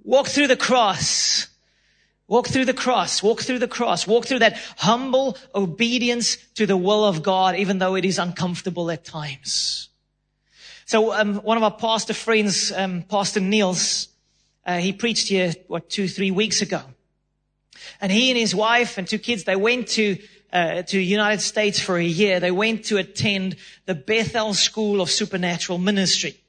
[0.05, 1.49] Walk through the cross.
[2.29, 3.23] Walk through the cross.
[3.23, 4.07] Walk through the cross.
[4.07, 8.91] Walk through that humble obedience to the will of God, even though it is uncomfortable
[8.91, 9.89] at times.
[10.87, 14.09] So, um, one of our pastor friends, um, Pastor Niels,
[14.67, 16.83] uh, he preached here, what, two, three weeks ago.
[18.01, 20.19] And he and his wife and two kids, they went to
[20.53, 22.41] uh, to United States for a year.
[22.41, 26.41] They went to attend the Bethel School of Supernatural Ministry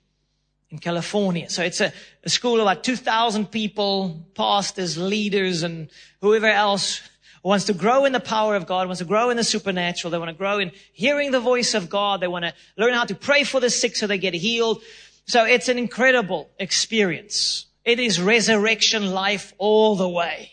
[0.71, 1.49] in California.
[1.49, 5.89] So it's a, a school of about 2,000 people, pastors, leaders, and
[6.21, 7.01] whoever else
[7.43, 10.11] wants to grow in the power of God, wants to grow in the supernatural.
[10.11, 12.21] They want to grow in hearing the voice of God.
[12.21, 14.81] They want to learn how to pray for the sick so they get healed.
[15.25, 17.65] So it's an incredible experience.
[17.83, 20.50] It is resurrection life all the way.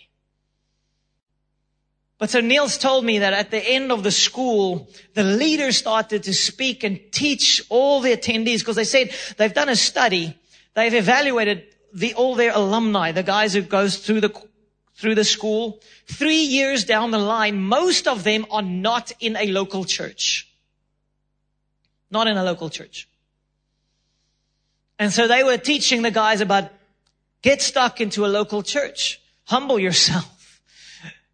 [2.19, 6.25] But so Niels told me that at the end of the school, the leaders started
[6.25, 10.37] to speak and teach all the attendees because they said they've done a study.
[10.75, 14.43] They've evaluated the, all their alumni, the guys who goes through the,
[14.97, 15.81] through the school.
[16.07, 20.53] Three years down the line, most of them are not in a local church.
[22.11, 23.09] Not in a local church.
[24.99, 26.71] And so they were teaching the guys about
[27.43, 29.21] get stuck into a local church.
[29.45, 30.35] Humble yourself.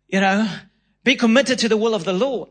[0.06, 0.48] You know,
[1.04, 2.48] be committed to the will of the Lord.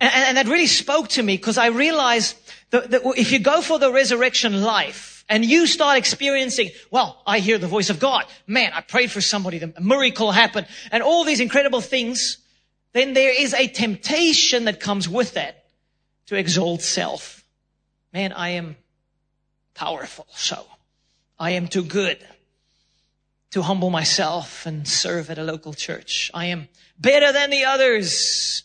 [0.00, 2.36] And, and that really spoke to me because I realized
[2.70, 7.38] that, that if you go for the resurrection life and you start experiencing, well, I
[7.38, 8.24] hear the voice of God.
[8.46, 12.38] Man, I prayed for somebody, the miracle happened and all these incredible things.
[12.92, 15.64] Then there is a temptation that comes with that
[16.26, 17.44] to exalt self.
[18.12, 18.76] Man, I am
[19.74, 20.26] powerful.
[20.34, 20.66] So
[21.38, 22.18] I am too good
[23.50, 26.30] to humble myself and serve at a local church.
[26.34, 28.64] I am better than the others.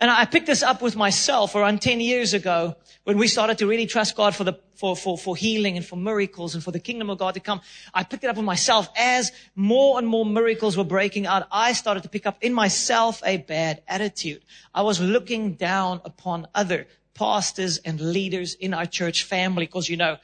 [0.00, 3.66] And I picked this up with myself around 10 years ago when we started to
[3.66, 6.78] really trust God for the, for, for, for healing and for miracles and for the
[6.78, 7.60] kingdom of God to come.
[7.92, 11.48] I picked it up with myself as more and more miracles were breaking out.
[11.50, 14.42] I started to pick up in myself a bad attitude.
[14.72, 19.96] I was looking down upon other pastors and leaders in our church family because, you
[19.96, 20.18] know,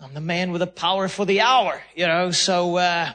[0.00, 3.12] I'm the man with the power for the hour, you know, so, uh,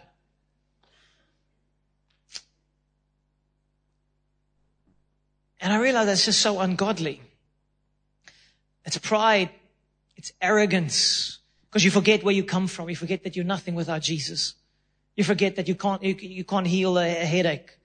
[5.61, 7.21] and I realized that's just so ungodly.
[8.85, 9.49] It's pride.
[10.17, 11.39] It's arrogance.
[11.69, 12.89] Because you forget where you come from.
[12.89, 14.55] You forget that you're nothing without Jesus.
[15.15, 17.77] You forget that you can't, you, you can't heal a, a headache.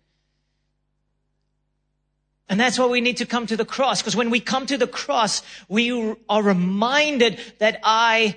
[2.49, 4.03] And that's why we need to come to the cross.
[4.03, 8.37] Because when we come to the cross, we are reminded that I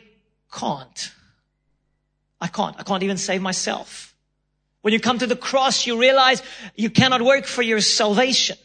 [0.51, 1.11] can't.
[2.39, 2.75] I can't.
[2.79, 4.15] I can't even save myself.
[4.81, 6.41] When you come to the cross, you realize
[6.75, 8.57] you cannot work for your salvation.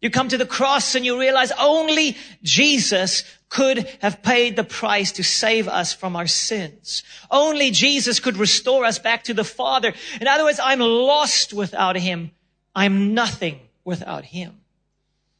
[0.00, 5.12] You come to the cross and you realize only Jesus could have paid the price
[5.12, 7.02] to save us from our sins.
[7.30, 9.92] Only Jesus could restore us back to the Father.
[10.20, 12.30] In other words, I'm lost without Him.
[12.74, 14.60] I'm nothing without Him.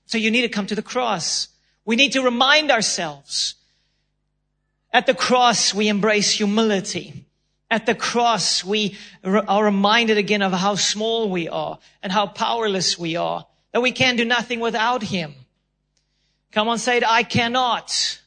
[0.04, 1.48] So you need to come to the cross.
[1.86, 3.54] We need to remind ourselves
[4.92, 7.24] at the cross, we embrace humility.
[7.70, 12.98] At the cross, we are reminded again of how small we are and how powerless
[12.98, 15.34] we are, that we can do nothing without Him.
[16.50, 18.20] Come on, say it, I cannot.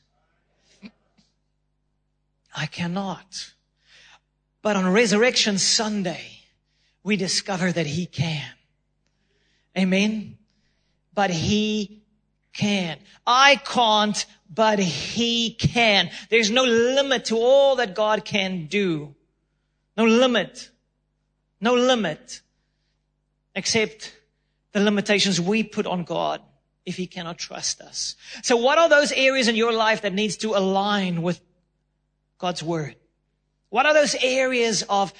[2.55, 3.51] I cannot.
[4.61, 6.43] But on Resurrection Sunday,
[7.03, 8.49] we discover that He can.
[9.77, 10.37] Amen?
[11.13, 12.02] But He
[12.53, 12.99] can.
[13.25, 16.09] I can't, but He can.
[16.29, 19.15] There's no limit to all that God can do.
[19.97, 20.69] No limit.
[21.59, 22.41] No limit.
[23.55, 24.15] Except
[24.71, 26.41] the limitations we put on God
[26.85, 28.15] if He cannot trust us.
[28.41, 31.39] So what are those areas in your life that needs to align with
[32.37, 32.95] God's Word?
[33.69, 35.13] What are those areas of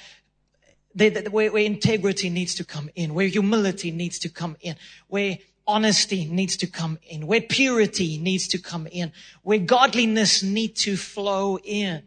[0.94, 4.76] where, where integrity needs to come in, where humility needs to come in,
[5.08, 10.82] where honesty needs to come in, where purity needs to come in, where godliness needs
[10.82, 12.02] to flow in.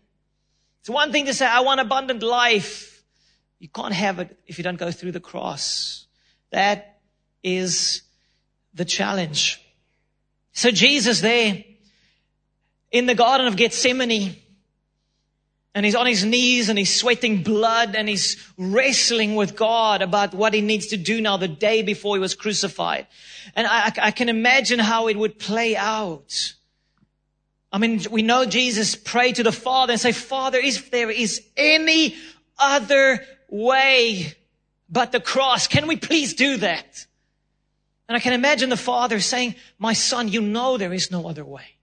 [0.81, 3.03] It's one thing to say, I want abundant life.
[3.59, 6.05] You can't have it if you don't go through the cross.
[6.51, 6.99] That
[7.43, 8.03] is
[8.73, 9.61] the challenge.
[10.53, 11.63] So Jesus there
[12.91, 14.35] in the Garden of Gethsemane,
[15.77, 20.33] and he's on his knees and he's sweating blood and he's wrestling with God about
[20.33, 23.05] what he needs to do now the day before he was crucified.
[23.55, 26.55] And I, I can imagine how it would play out.
[27.71, 31.43] I mean, we know Jesus prayed to the Father and say, Father, if there is
[31.55, 32.15] any
[32.57, 34.33] other way
[34.89, 37.05] but the cross, can we please do that?
[38.09, 41.45] And I can imagine the Father saying, my son, you know there is no other
[41.45, 41.76] way.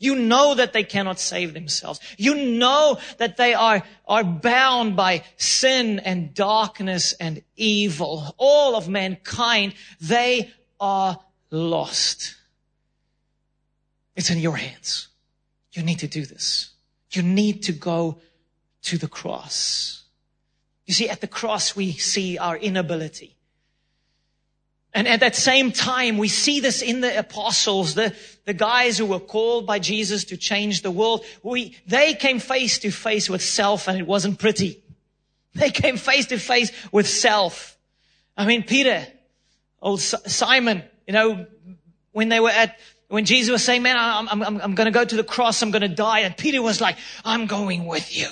[0.00, 2.00] You know that they cannot save themselves.
[2.16, 8.34] You know that they are, are bound by sin and darkness and evil.
[8.38, 12.34] All of mankind, they are lost.
[14.16, 15.08] It's in your hands.
[15.72, 16.70] You need to do this.
[17.10, 18.20] You need to go
[18.84, 20.04] to the cross.
[20.86, 23.36] You see, at the cross, we see our inability.
[24.92, 29.06] And at that same time, we see this in the apostles, the, the guys who
[29.06, 31.24] were called by Jesus to change the world.
[31.42, 34.82] We, they came face to face with self and it wasn't pretty.
[35.54, 37.78] They came face to face with self.
[38.36, 39.06] I mean, Peter,
[39.80, 41.46] old Simon, you know,
[42.12, 45.04] when they were at, when Jesus was saying, man, I'm, I'm, I'm going to go
[45.04, 45.62] to the cross.
[45.62, 46.20] I'm going to die.
[46.20, 48.28] And Peter was like, I'm going with you.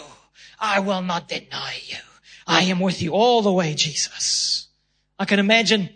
[0.59, 1.99] I will not deny you.
[2.47, 4.67] I am with you all the way, Jesus.
[5.19, 5.91] I can imagine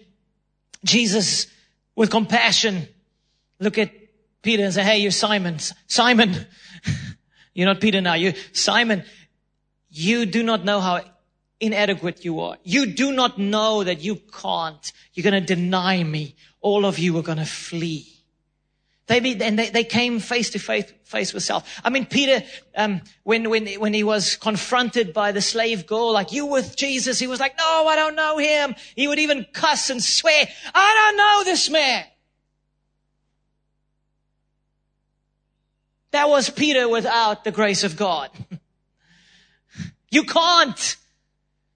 [0.84, 1.46] Jesus,
[1.94, 2.88] with compassion,
[3.58, 3.90] look at
[4.42, 5.58] Peter and say, Hey, you're Simon.
[5.86, 6.46] Simon,
[7.54, 8.14] you're not Peter now.
[8.14, 9.04] You, Simon,
[9.88, 11.00] you do not know how
[11.60, 12.56] inadequate you are.
[12.64, 14.92] You do not know that you can't.
[15.14, 16.34] You're going to deny me.
[16.60, 18.11] All of you are going to flee.
[19.12, 21.82] They be, and they, they came face to face, face with self.
[21.84, 22.42] I mean, Peter,
[22.74, 27.18] um, when, when, when he was confronted by the slave girl, like, you with Jesus,
[27.18, 28.74] he was like, no, I don't know him.
[28.96, 32.06] He would even cuss and swear, I don't know this man.
[36.12, 38.30] That was Peter without the grace of God.
[40.10, 40.96] you can't.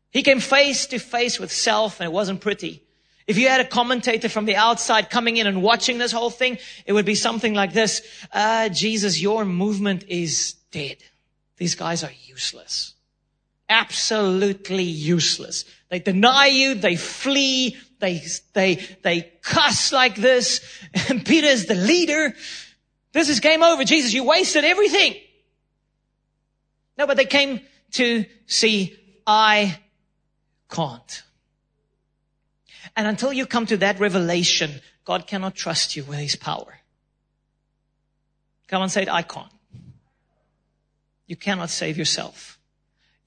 [0.09, 2.86] He came face to face with self and it wasn't pretty.
[3.27, 6.59] If you had a commentator from the outside coming in and watching this whole thing,
[6.85, 8.03] it would be something like this.
[8.33, 10.99] Uh, Jesus, your movement is dead.
[11.57, 12.95] These guys are useless.
[13.69, 15.65] Absolutely useless.
[15.89, 18.23] They deny you, they flee, they,
[18.53, 20.61] they, they cuss like this,
[21.09, 22.33] and Peter is the leader.
[23.13, 23.85] This is game over.
[23.85, 25.17] Jesus, you wasted everything.
[26.97, 27.61] No, but they came
[27.93, 28.97] to see,
[29.27, 29.79] I
[30.71, 31.23] can't.
[32.97, 36.79] And until you come to that revelation, God cannot trust you with his power.
[38.69, 39.53] Come and say it, I can't.
[41.27, 42.59] You cannot save yourself.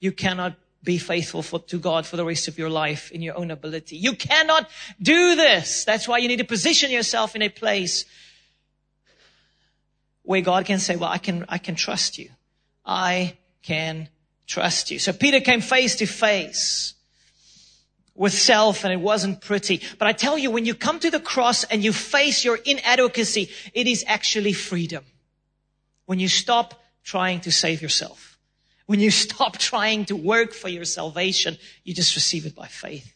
[0.00, 3.36] You cannot be faithful for, to God for the rest of your life in your
[3.36, 3.96] own ability.
[3.96, 4.68] You cannot
[5.00, 5.84] do this.
[5.84, 8.06] That's why you need to position yourself in a place
[10.22, 12.30] where God can say, well, I can, I can trust you.
[12.84, 14.08] I can
[14.46, 14.98] trust you.
[14.98, 16.94] So Peter came face to face
[18.20, 19.80] with self and it wasn't pretty.
[19.98, 23.48] But I tell you, when you come to the cross and you face your inadequacy,
[23.72, 25.04] it is actually freedom.
[26.04, 28.36] When you stop trying to save yourself.
[28.84, 33.10] When you stop trying to work for your salvation, you just receive it by faith,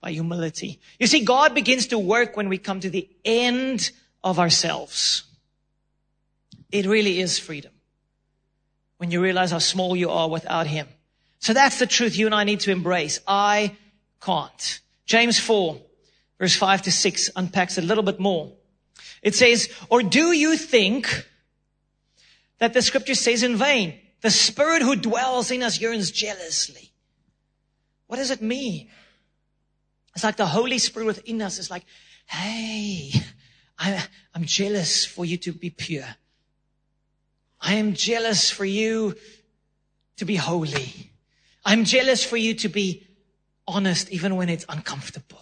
[0.00, 0.80] by humility.
[0.98, 3.92] You see, God begins to work when we come to the end
[4.24, 5.22] of ourselves.
[6.72, 7.70] It really is freedom.
[8.96, 10.88] When you realize how small you are without Him.
[11.38, 13.20] So that's the truth you and I need to embrace.
[13.28, 13.76] I
[14.20, 14.80] can't.
[15.04, 15.80] James 4,
[16.38, 18.52] verse 5 to 6 unpacks a little bit more.
[19.22, 21.28] It says, or do you think
[22.58, 23.98] that the scripture says in vain?
[24.22, 26.90] The spirit who dwells in us yearns jealously.
[28.06, 28.88] What does it mean?
[30.14, 31.84] It's like the Holy Spirit within us is like,
[32.26, 33.12] hey,
[33.78, 34.02] I,
[34.34, 36.06] I'm jealous for you to be pure.
[37.60, 39.14] I am jealous for you
[40.16, 41.12] to be holy.
[41.64, 43.05] I'm jealous for you to be
[43.66, 45.40] honest even when it's uncomfortable.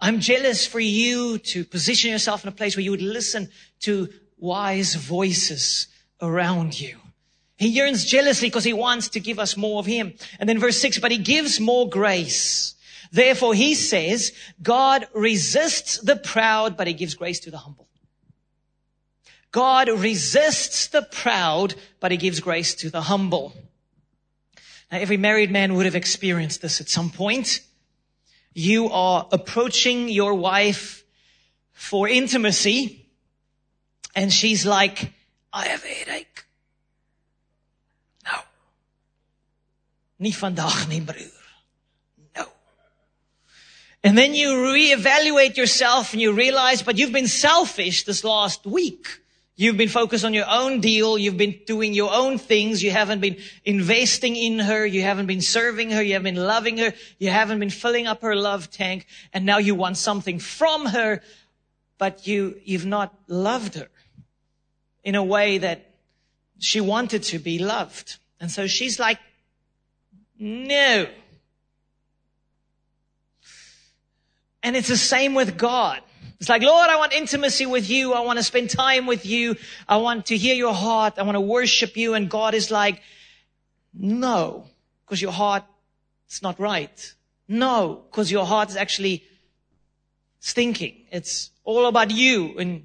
[0.00, 4.08] I'm jealous for you to position yourself in a place where you would listen to
[4.38, 5.88] wise voices
[6.20, 6.96] around you.
[7.56, 10.14] He yearns jealously because he wants to give us more of him.
[10.38, 12.76] And then verse six, but he gives more grace.
[13.10, 14.32] Therefore he says,
[14.62, 17.88] God resists the proud, but he gives grace to the humble.
[19.50, 23.54] God resists the proud, but he gives grace to the humble.
[24.90, 27.60] Now, every married man would have experienced this at some point.
[28.54, 31.04] You are approaching your wife
[31.72, 33.06] for intimacy,
[34.14, 35.12] and she's like,
[35.52, 36.44] I have a headache.
[38.24, 38.38] No.
[40.18, 41.30] Nie vandag nie, broer.
[42.36, 42.46] No.
[44.02, 49.20] And then you reevaluate yourself and you realize, but you've been selfish this last week.
[49.60, 51.18] You've been focused on your own deal.
[51.18, 52.80] You've been doing your own things.
[52.80, 54.86] You haven't been investing in her.
[54.86, 56.00] You haven't been serving her.
[56.00, 56.94] You haven't been loving her.
[57.18, 59.06] You haven't been filling up her love tank.
[59.32, 61.22] And now you want something from her,
[61.98, 63.88] but you, you've not loved her
[65.02, 65.90] in a way that
[66.60, 68.18] she wanted to be loved.
[68.38, 69.18] And so she's like,
[70.38, 71.08] no.
[74.62, 76.00] And it's the same with God.
[76.40, 78.12] It's like, Lord, I want intimacy with you.
[78.12, 79.56] I want to spend time with you.
[79.88, 81.14] I want to hear your heart.
[81.18, 82.14] I want to worship you.
[82.14, 83.02] And God is like,
[83.92, 84.66] no,
[85.04, 85.64] because your heart
[86.30, 87.14] is not right.
[87.48, 89.24] No, because your heart is actually
[90.38, 91.06] stinking.
[91.10, 92.84] It's all about you and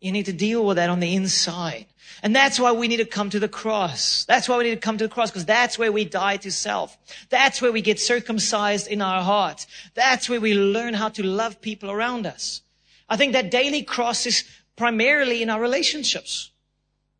[0.00, 1.86] you need to deal with that on the inside.
[2.22, 4.24] And that's why we need to come to the cross.
[4.24, 6.50] That's why we need to come to the cross because that's where we die to
[6.50, 6.96] self.
[7.28, 9.66] That's where we get circumcised in our heart.
[9.94, 12.62] That's where we learn how to love people around us.
[13.08, 14.44] I think that daily cross is
[14.76, 16.50] primarily in our relationships.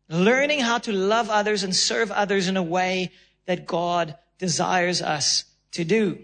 [0.09, 3.11] Learning how to love others and serve others in a way
[3.45, 6.19] that God desires us to do.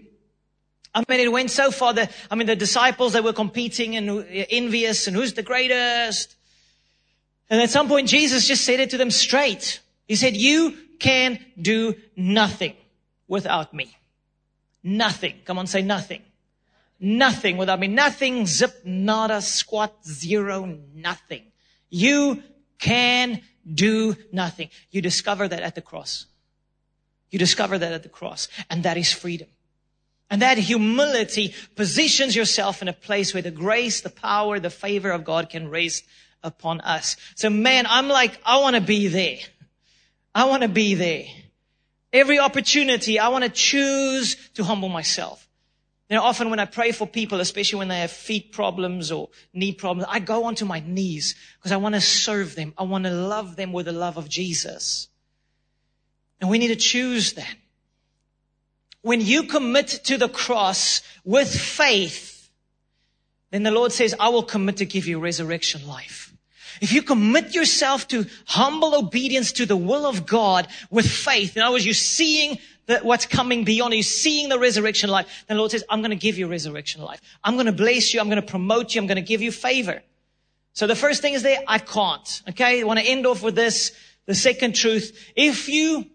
[0.94, 4.26] I mean, it went so far that, I mean, the disciples, they were competing and
[4.50, 6.36] envious and who's the greatest.
[7.50, 9.80] And at some point, Jesus just said it to them straight.
[10.06, 12.74] He said, you can do nothing
[13.26, 13.96] without me.
[14.84, 15.34] Nothing.
[15.44, 16.22] Come on, say nothing.
[17.00, 17.88] Nothing without me.
[17.88, 21.42] Nothing, zip, nada, squat, zero, nothing.
[21.88, 22.42] You
[22.78, 23.40] can
[23.72, 24.70] do nothing.
[24.90, 26.26] You discover that at the cross.
[27.30, 28.48] You discover that at the cross.
[28.68, 29.48] And that is freedom.
[30.30, 35.10] And that humility positions yourself in a place where the grace, the power, the favor
[35.10, 36.04] of God can rest
[36.42, 37.16] upon us.
[37.34, 39.38] So man, I'm like, I want to be there.
[40.34, 41.24] I want to be there.
[42.12, 45.46] Every opportunity, I want to choose to humble myself.
[46.08, 49.28] You know, often when I pray for people, especially when they have feet problems or
[49.54, 52.74] knee problems, I go onto my knees because I want to serve them.
[52.76, 55.08] I want to love them with the love of Jesus.
[56.40, 57.54] And we need to choose that.
[59.02, 62.50] When you commit to the cross with faith,
[63.50, 66.29] then the Lord says, I will commit to give you resurrection life.
[66.80, 71.62] If you commit yourself to humble obedience to the will of God with faith, in
[71.62, 75.60] other words, you're seeing the, what's coming beyond, you're seeing the resurrection life, then the
[75.60, 77.20] Lord says, I'm going to give you resurrection life.
[77.44, 78.20] I'm going to bless you.
[78.20, 79.00] I'm going to promote you.
[79.00, 80.02] I'm going to give you favor.
[80.72, 82.42] So the first thing is there, I can't.
[82.48, 82.80] Okay.
[82.80, 83.92] I want to end off with this.
[84.26, 86.06] The second truth, if you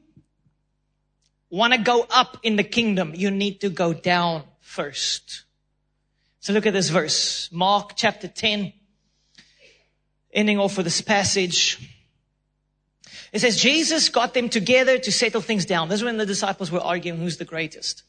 [1.50, 5.44] want to go up in the kingdom, you need to go down first.
[6.40, 8.72] So look at this verse, Mark chapter 10,
[10.36, 11.80] ending off with this passage.
[13.32, 15.90] It says, Jesus got them together to settle things down.
[15.90, 18.04] This is when the disciples were arguing who's the greatest.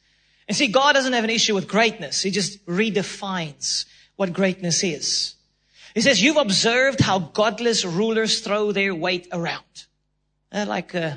[0.47, 2.23] And see, God doesn't have an issue with greatness.
[2.23, 5.35] He just redefines what greatness is.
[5.95, 9.87] He says, you've observed how godless rulers throw their weight around.
[10.53, 11.17] Uh, like uh,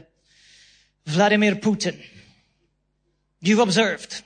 [1.06, 2.02] Vladimir Putin.
[3.42, 4.24] You've observed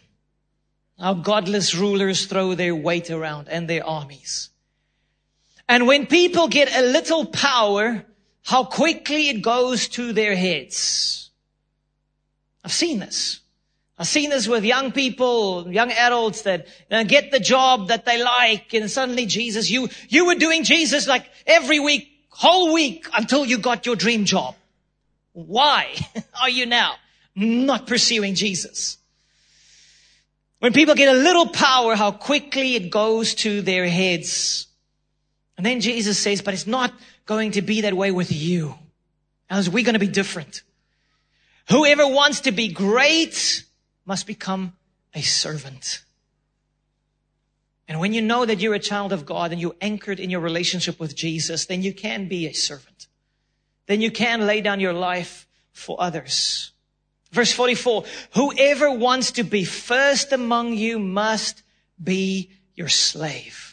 [0.99, 4.49] how godless rulers throw their weight around and their armies.
[5.67, 8.05] And when people get a little power,
[8.43, 11.29] how quickly it goes to their heads.
[12.63, 13.39] I've seen this.
[13.97, 18.05] I've seen this with young people, young adults that you know, get the job that
[18.05, 23.07] they like and suddenly Jesus, you, you were doing Jesus like every week, whole week
[23.13, 24.55] until you got your dream job.
[25.33, 25.95] Why
[26.41, 26.95] are you now
[27.35, 28.97] not pursuing Jesus?
[30.59, 34.67] When people get a little power, how quickly it goes to their heads.
[35.57, 36.93] And then Jesus says, but it's not
[37.25, 38.75] going to be that way with you.
[39.49, 40.63] As we're going to be different.
[41.69, 43.63] Whoever wants to be great
[44.05, 44.73] must become
[45.13, 46.03] a servant.
[47.87, 50.39] And when you know that you're a child of God and you're anchored in your
[50.39, 53.07] relationship with Jesus, then you can be a servant.
[53.85, 56.71] Then you can lay down your life for others.
[57.31, 61.63] Verse 44, whoever wants to be first among you must
[62.01, 63.72] be your slave.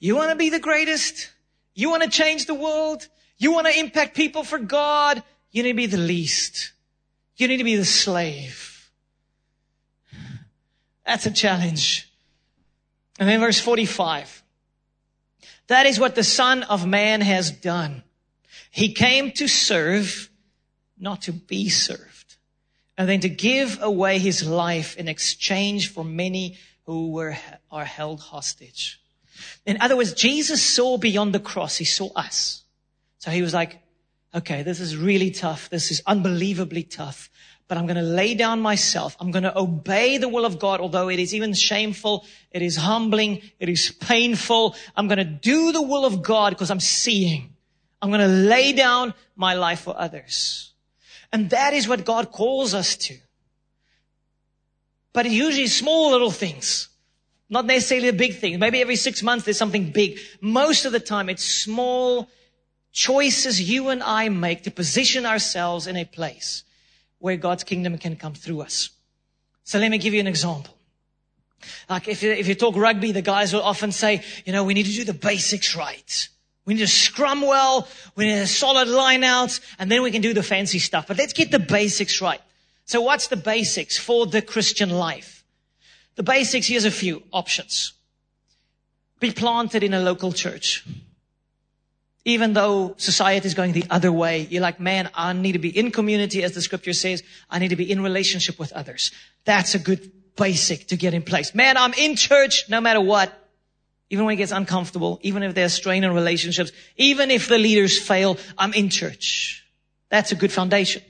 [0.00, 1.30] You want to be the greatest?
[1.74, 3.06] You want to change the world?
[3.38, 5.22] You want to impact people for God?
[5.52, 6.72] You need to be the least.
[7.36, 8.90] You need to be the slave.
[11.06, 12.10] That's a challenge.
[13.18, 14.42] And then verse 45.
[15.68, 18.02] That is what the son of man has done.
[18.72, 20.28] He came to serve,
[20.98, 22.10] not to be served
[23.00, 27.34] and then to give away his life in exchange for many who were,
[27.70, 28.99] are held hostage.
[29.66, 31.76] In other words, Jesus saw beyond the cross.
[31.76, 32.62] He saw us.
[33.18, 33.80] So he was like,
[34.34, 35.68] okay, this is really tough.
[35.70, 37.30] This is unbelievably tough,
[37.68, 39.16] but I'm going to lay down myself.
[39.20, 42.24] I'm going to obey the will of God, although it is even shameful.
[42.50, 43.42] It is humbling.
[43.58, 44.76] It is painful.
[44.96, 47.54] I'm going to do the will of God because I'm seeing.
[48.02, 50.72] I'm going to lay down my life for others.
[51.32, 53.16] And that is what God calls us to.
[55.12, 56.88] But it usually small little things.
[57.50, 58.60] Not necessarily a big thing.
[58.60, 60.18] Maybe every six months there's something big.
[60.40, 62.30] Most of the time it's small
[62.92, 66.62] choices you and I make to position ourselves in a place
[67.18, 68.90] where God's kingdom can come through us.
[69.64, 70.74] So let me give you an example.
[71.88, 74.74] Like if you, if you talk rugby, the guys will often say, you know, we
[74.74, 76.28] need to do the basics right.
[76.64, 77.88] We need to scrum well.
[78.14, 81.08] We need a solid line out and then we can do the fancy stuff.
[81.08, 82.40] But let's get the basics right.
[82.84, 85.39] So what's the basics for the Christian life?
[86.20, 87.94] The basics, here's a few options.
[89.20, 90.84] Be planted in a local church.
[92.26, 95.70] Even though society is going the other way, you're like, man, I need to be
[95.70, 97.22] in community as the scripture says.
[97.48, 99.12] I need to be in relationship with others.
[99.46, 101.54] That's a good basic to get in place.
[101.54, 103.32] Man, I'm in church no matter what
[104.10, 107.98] even when it gets uncomfortable, even if there's strain in relationships, even if the leaders
[107.98, 109.64] fail, I'm in church.
[110.10, 111.00] That's a good foundation.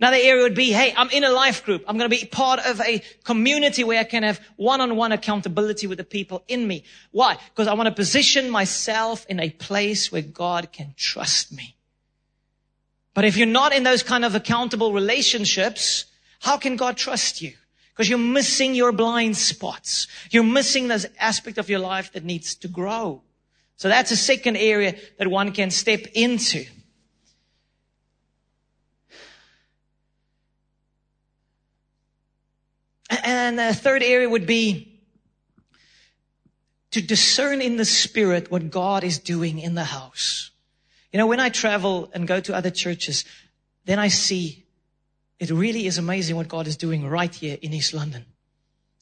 [0.00, 1.84] Another area would be, hey, I'm in a life group.
[1.88, 5.98] I'm going to be part of a community where I can have one-on-one accountability with
[5.98, 6.84] the people in me.
[7.10, 7.36] Why?
[7.50, 11.74] Because I want to position myself in a place where God can trust me.
[13.12, 16.04] But if you're not in those kind of accountable relationships,
[16.38, 17.54] how can God trust you?
[17.90, 20.06] Because you're missing your blind spots.
[20.30, 23.22] You're missing this aspect of your life that needs to grow.
[23.74, 26.66] So that's a second area that one can step into.
[33.28, 35.00] And the third area would be
[36.92, 40.50] to discern in the spirit what God is doing in the house.
[41.12, 43.26] You know, when I travel and go to other churches,
[43.84, 44.64] then I see
[45.38, 48.24] it really is amazing what God is doing right here in East London.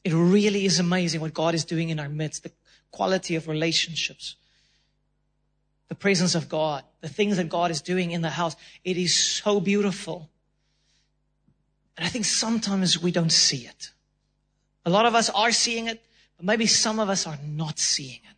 [0.03, 2.51] It really is amazing what God is doing in our midst, the
[2.91, 4.35] quality of relationships,
[5.87, 8.57] the presence of God, the things that God is doing in the house.
[8.83, 10.29] It is so beautiful.
[11.95, 13.91] And I think sometimes we don't see it.
[14.87, 16.01] A lot of us are seeing it,
[16.37, 18.37] but maybe some of us are not seeing it.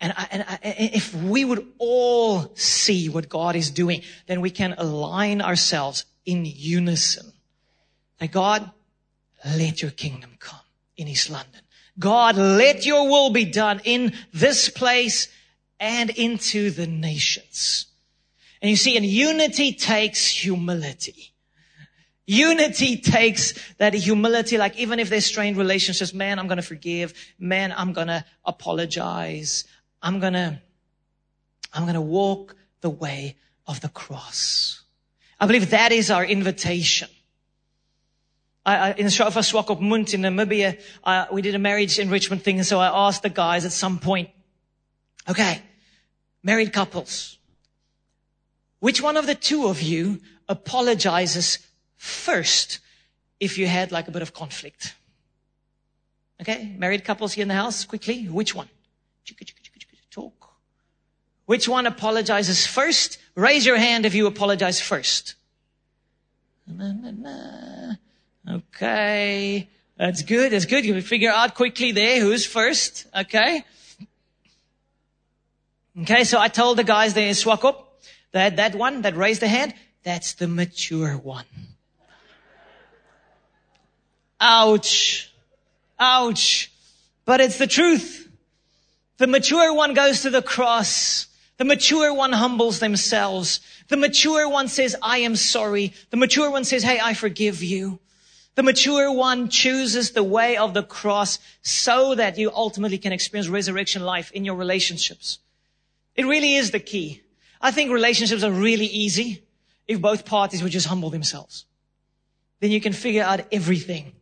[0.00, 4.48] And, I, and I, if we would all see what God is doing, then we
[4.48, 7.34] can align ourselves in unison.
[8.16, 8.70] That God,
[9.44, 10.58] let your kingdom come
[10.96, 11.60] in East London.
[11.98, 15.28] God, let your will be done in this place
[15.78, 17.88] and into the nations.
[18.62, 21.29] And you see, and unity takes humility.
[22.30, 27.12] Unity takes that humility, like even if there's strained relationships, man, I'm going to forgive.
[27.40, 29.64] Man, I'm going to apologize.
[30.00, 30.62] I'm going to,
[31.72, 34.84] I'm going to walk the way of the cross.
[35.40, 37.08] I believe that is our invitation.
[38.64, 42.58] I, I, in Shofar Swakopmund in Namibia, uh, we did a marriage enrichment thing.
[42.58, 44.30] And so I asked the guys at some point,
[45.28, 45.62] okay,
[46.44, 47.38] married couples,
[48.78, 51.58] which one of the two of you apologizes
[52.00, 52.78] first
[53.38, 54.94] if you had like a bit of conflict?
[56.40, 58.68] Okay, married couples here in the house, quickly, which one?
[60.10, 60.50] Talk.
[61.44, 63.18] Which one apologizes first?
[63.34, 65.34] Raise your hand if you apologize first.
[68.48, 69.68] Okay.
[69.96, 70.52] That's good.
[70.52, 70.84] That's good.
[70.84, 73.06] You can figure out quickly there who's first.
[73.14, 73.62] Okay.
[76.00, 76.24] Okay.
[76.24, 77.84] So I told the guys there in Swakop
[78.32, 81.44] that that one that raised the hand, that's the mature one.
[84.40, 85.30] Ouch.
[85.98, 86.72] Ouch.
[87.24, 88.28] But it's the truth.
[89.18, 91.26] The mature one goes to the cross.
[91.58, 93.60] The mature one humbles themselves.
[93.88, 95.92] The mature one says, I am sorry.
[96.08, 98.00] The mature one says, Hey, I forgive you.
[98.54, 103.48] The mature one chooses the way of the cross so that you ultimately can experience
[103.48, 105.38] resurrection life in your relationships.
[106.16, 107.22] It really is the key.
[107.60, 109.42] I think relationships are really easy
[109.86, 111.66] if both parties would just humble themselves.
[112.60, 114.12] Then you can figure out everything.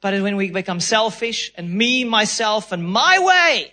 [0.00, 3.72] But it's when we become selfish and me, myself, and my way,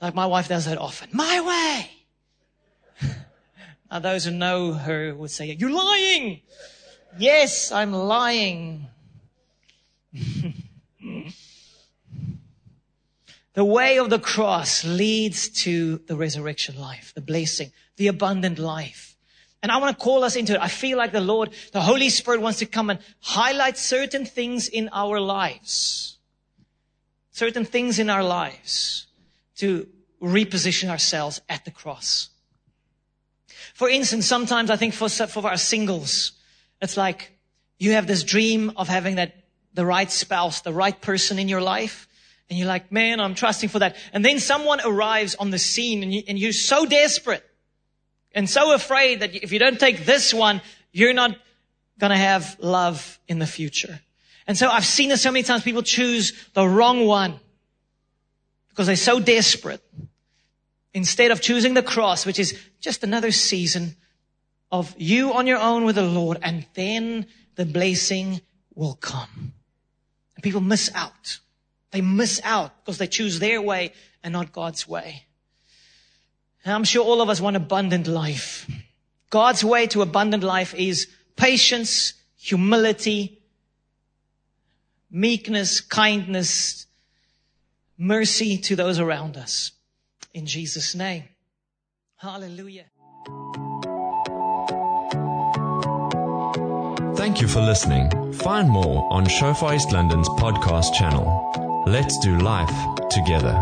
[0.00, 1.88] like my wife does that often, my
[3.00, 3.10] way.
[3.90, 6.42] now those who know her would say, you're lying.
[7.18, 8.88] Yes, I'm lying.
[13.54, 19.13] the way of the cross leads to the resurrection life, the blessing, the abundant life.
[19.64, 20.60] And I want to call us into it.
[20.60, 24.68] I feel like the Lord, the Holy Spirit wants to come and highlight certain things
[24.68, 26.18] in our lives.
[27.30, 29.06] Certain things in our lives
[29.56, 29.88] to
[30.20, 32.28] reposition ourselves at the cross.
[33.72, 36.32] For instance, sometimes I think for, for our singles,
[36.82, 37.32] it's like
[37.78, 39.34] you have this dream of having that,
[39.72, 42.06] the right spouse, the right person in your life.
[42.50, 43.96] And you're like, man, I'm trusting for that.
[44.12, 47.42] And then someone arrives on the scene and, you, and you're so desperate
[48.34, 50.60] and so afraid that if you don't take this one,
[50.92, 51.36] you're not
[51.98, 54.00] going to have love in the future.
[54.46, 55.62] And so I've seen this so many times.
[55.62, 57.38] People choose the wrong one
[58.68, 59.82] because they're so desperate.
[60.92, 63.96] Instead of choosing the cross, which is just another season
[64.70, 68.40] of you on your own with the Lord, and then the blessing
[68.74, 69.54] will come.
[70.36, 71.38] And people miss out.
[71.90, 75.26] They miss out because they choose their way and not God's way.
[76.64, 78.70] And I'm sure all of us want abundant life.
[79.30, 83.38] God's way to abundant life is patience, humility,
[85.10, 86.86] meekness, kindness,
[87.98, 89.72] mercy to those around us.
[90.32, 91.24] In Jesus' name.
[92.16, 92.86] Hallelujah.
[97.16, 98.32] Thank you for listening.
[98.34, 101.84] Find more on Shofar East London's podcast channel.
[101.86, 102.74] Let's do life
[103.10, 103.54] together.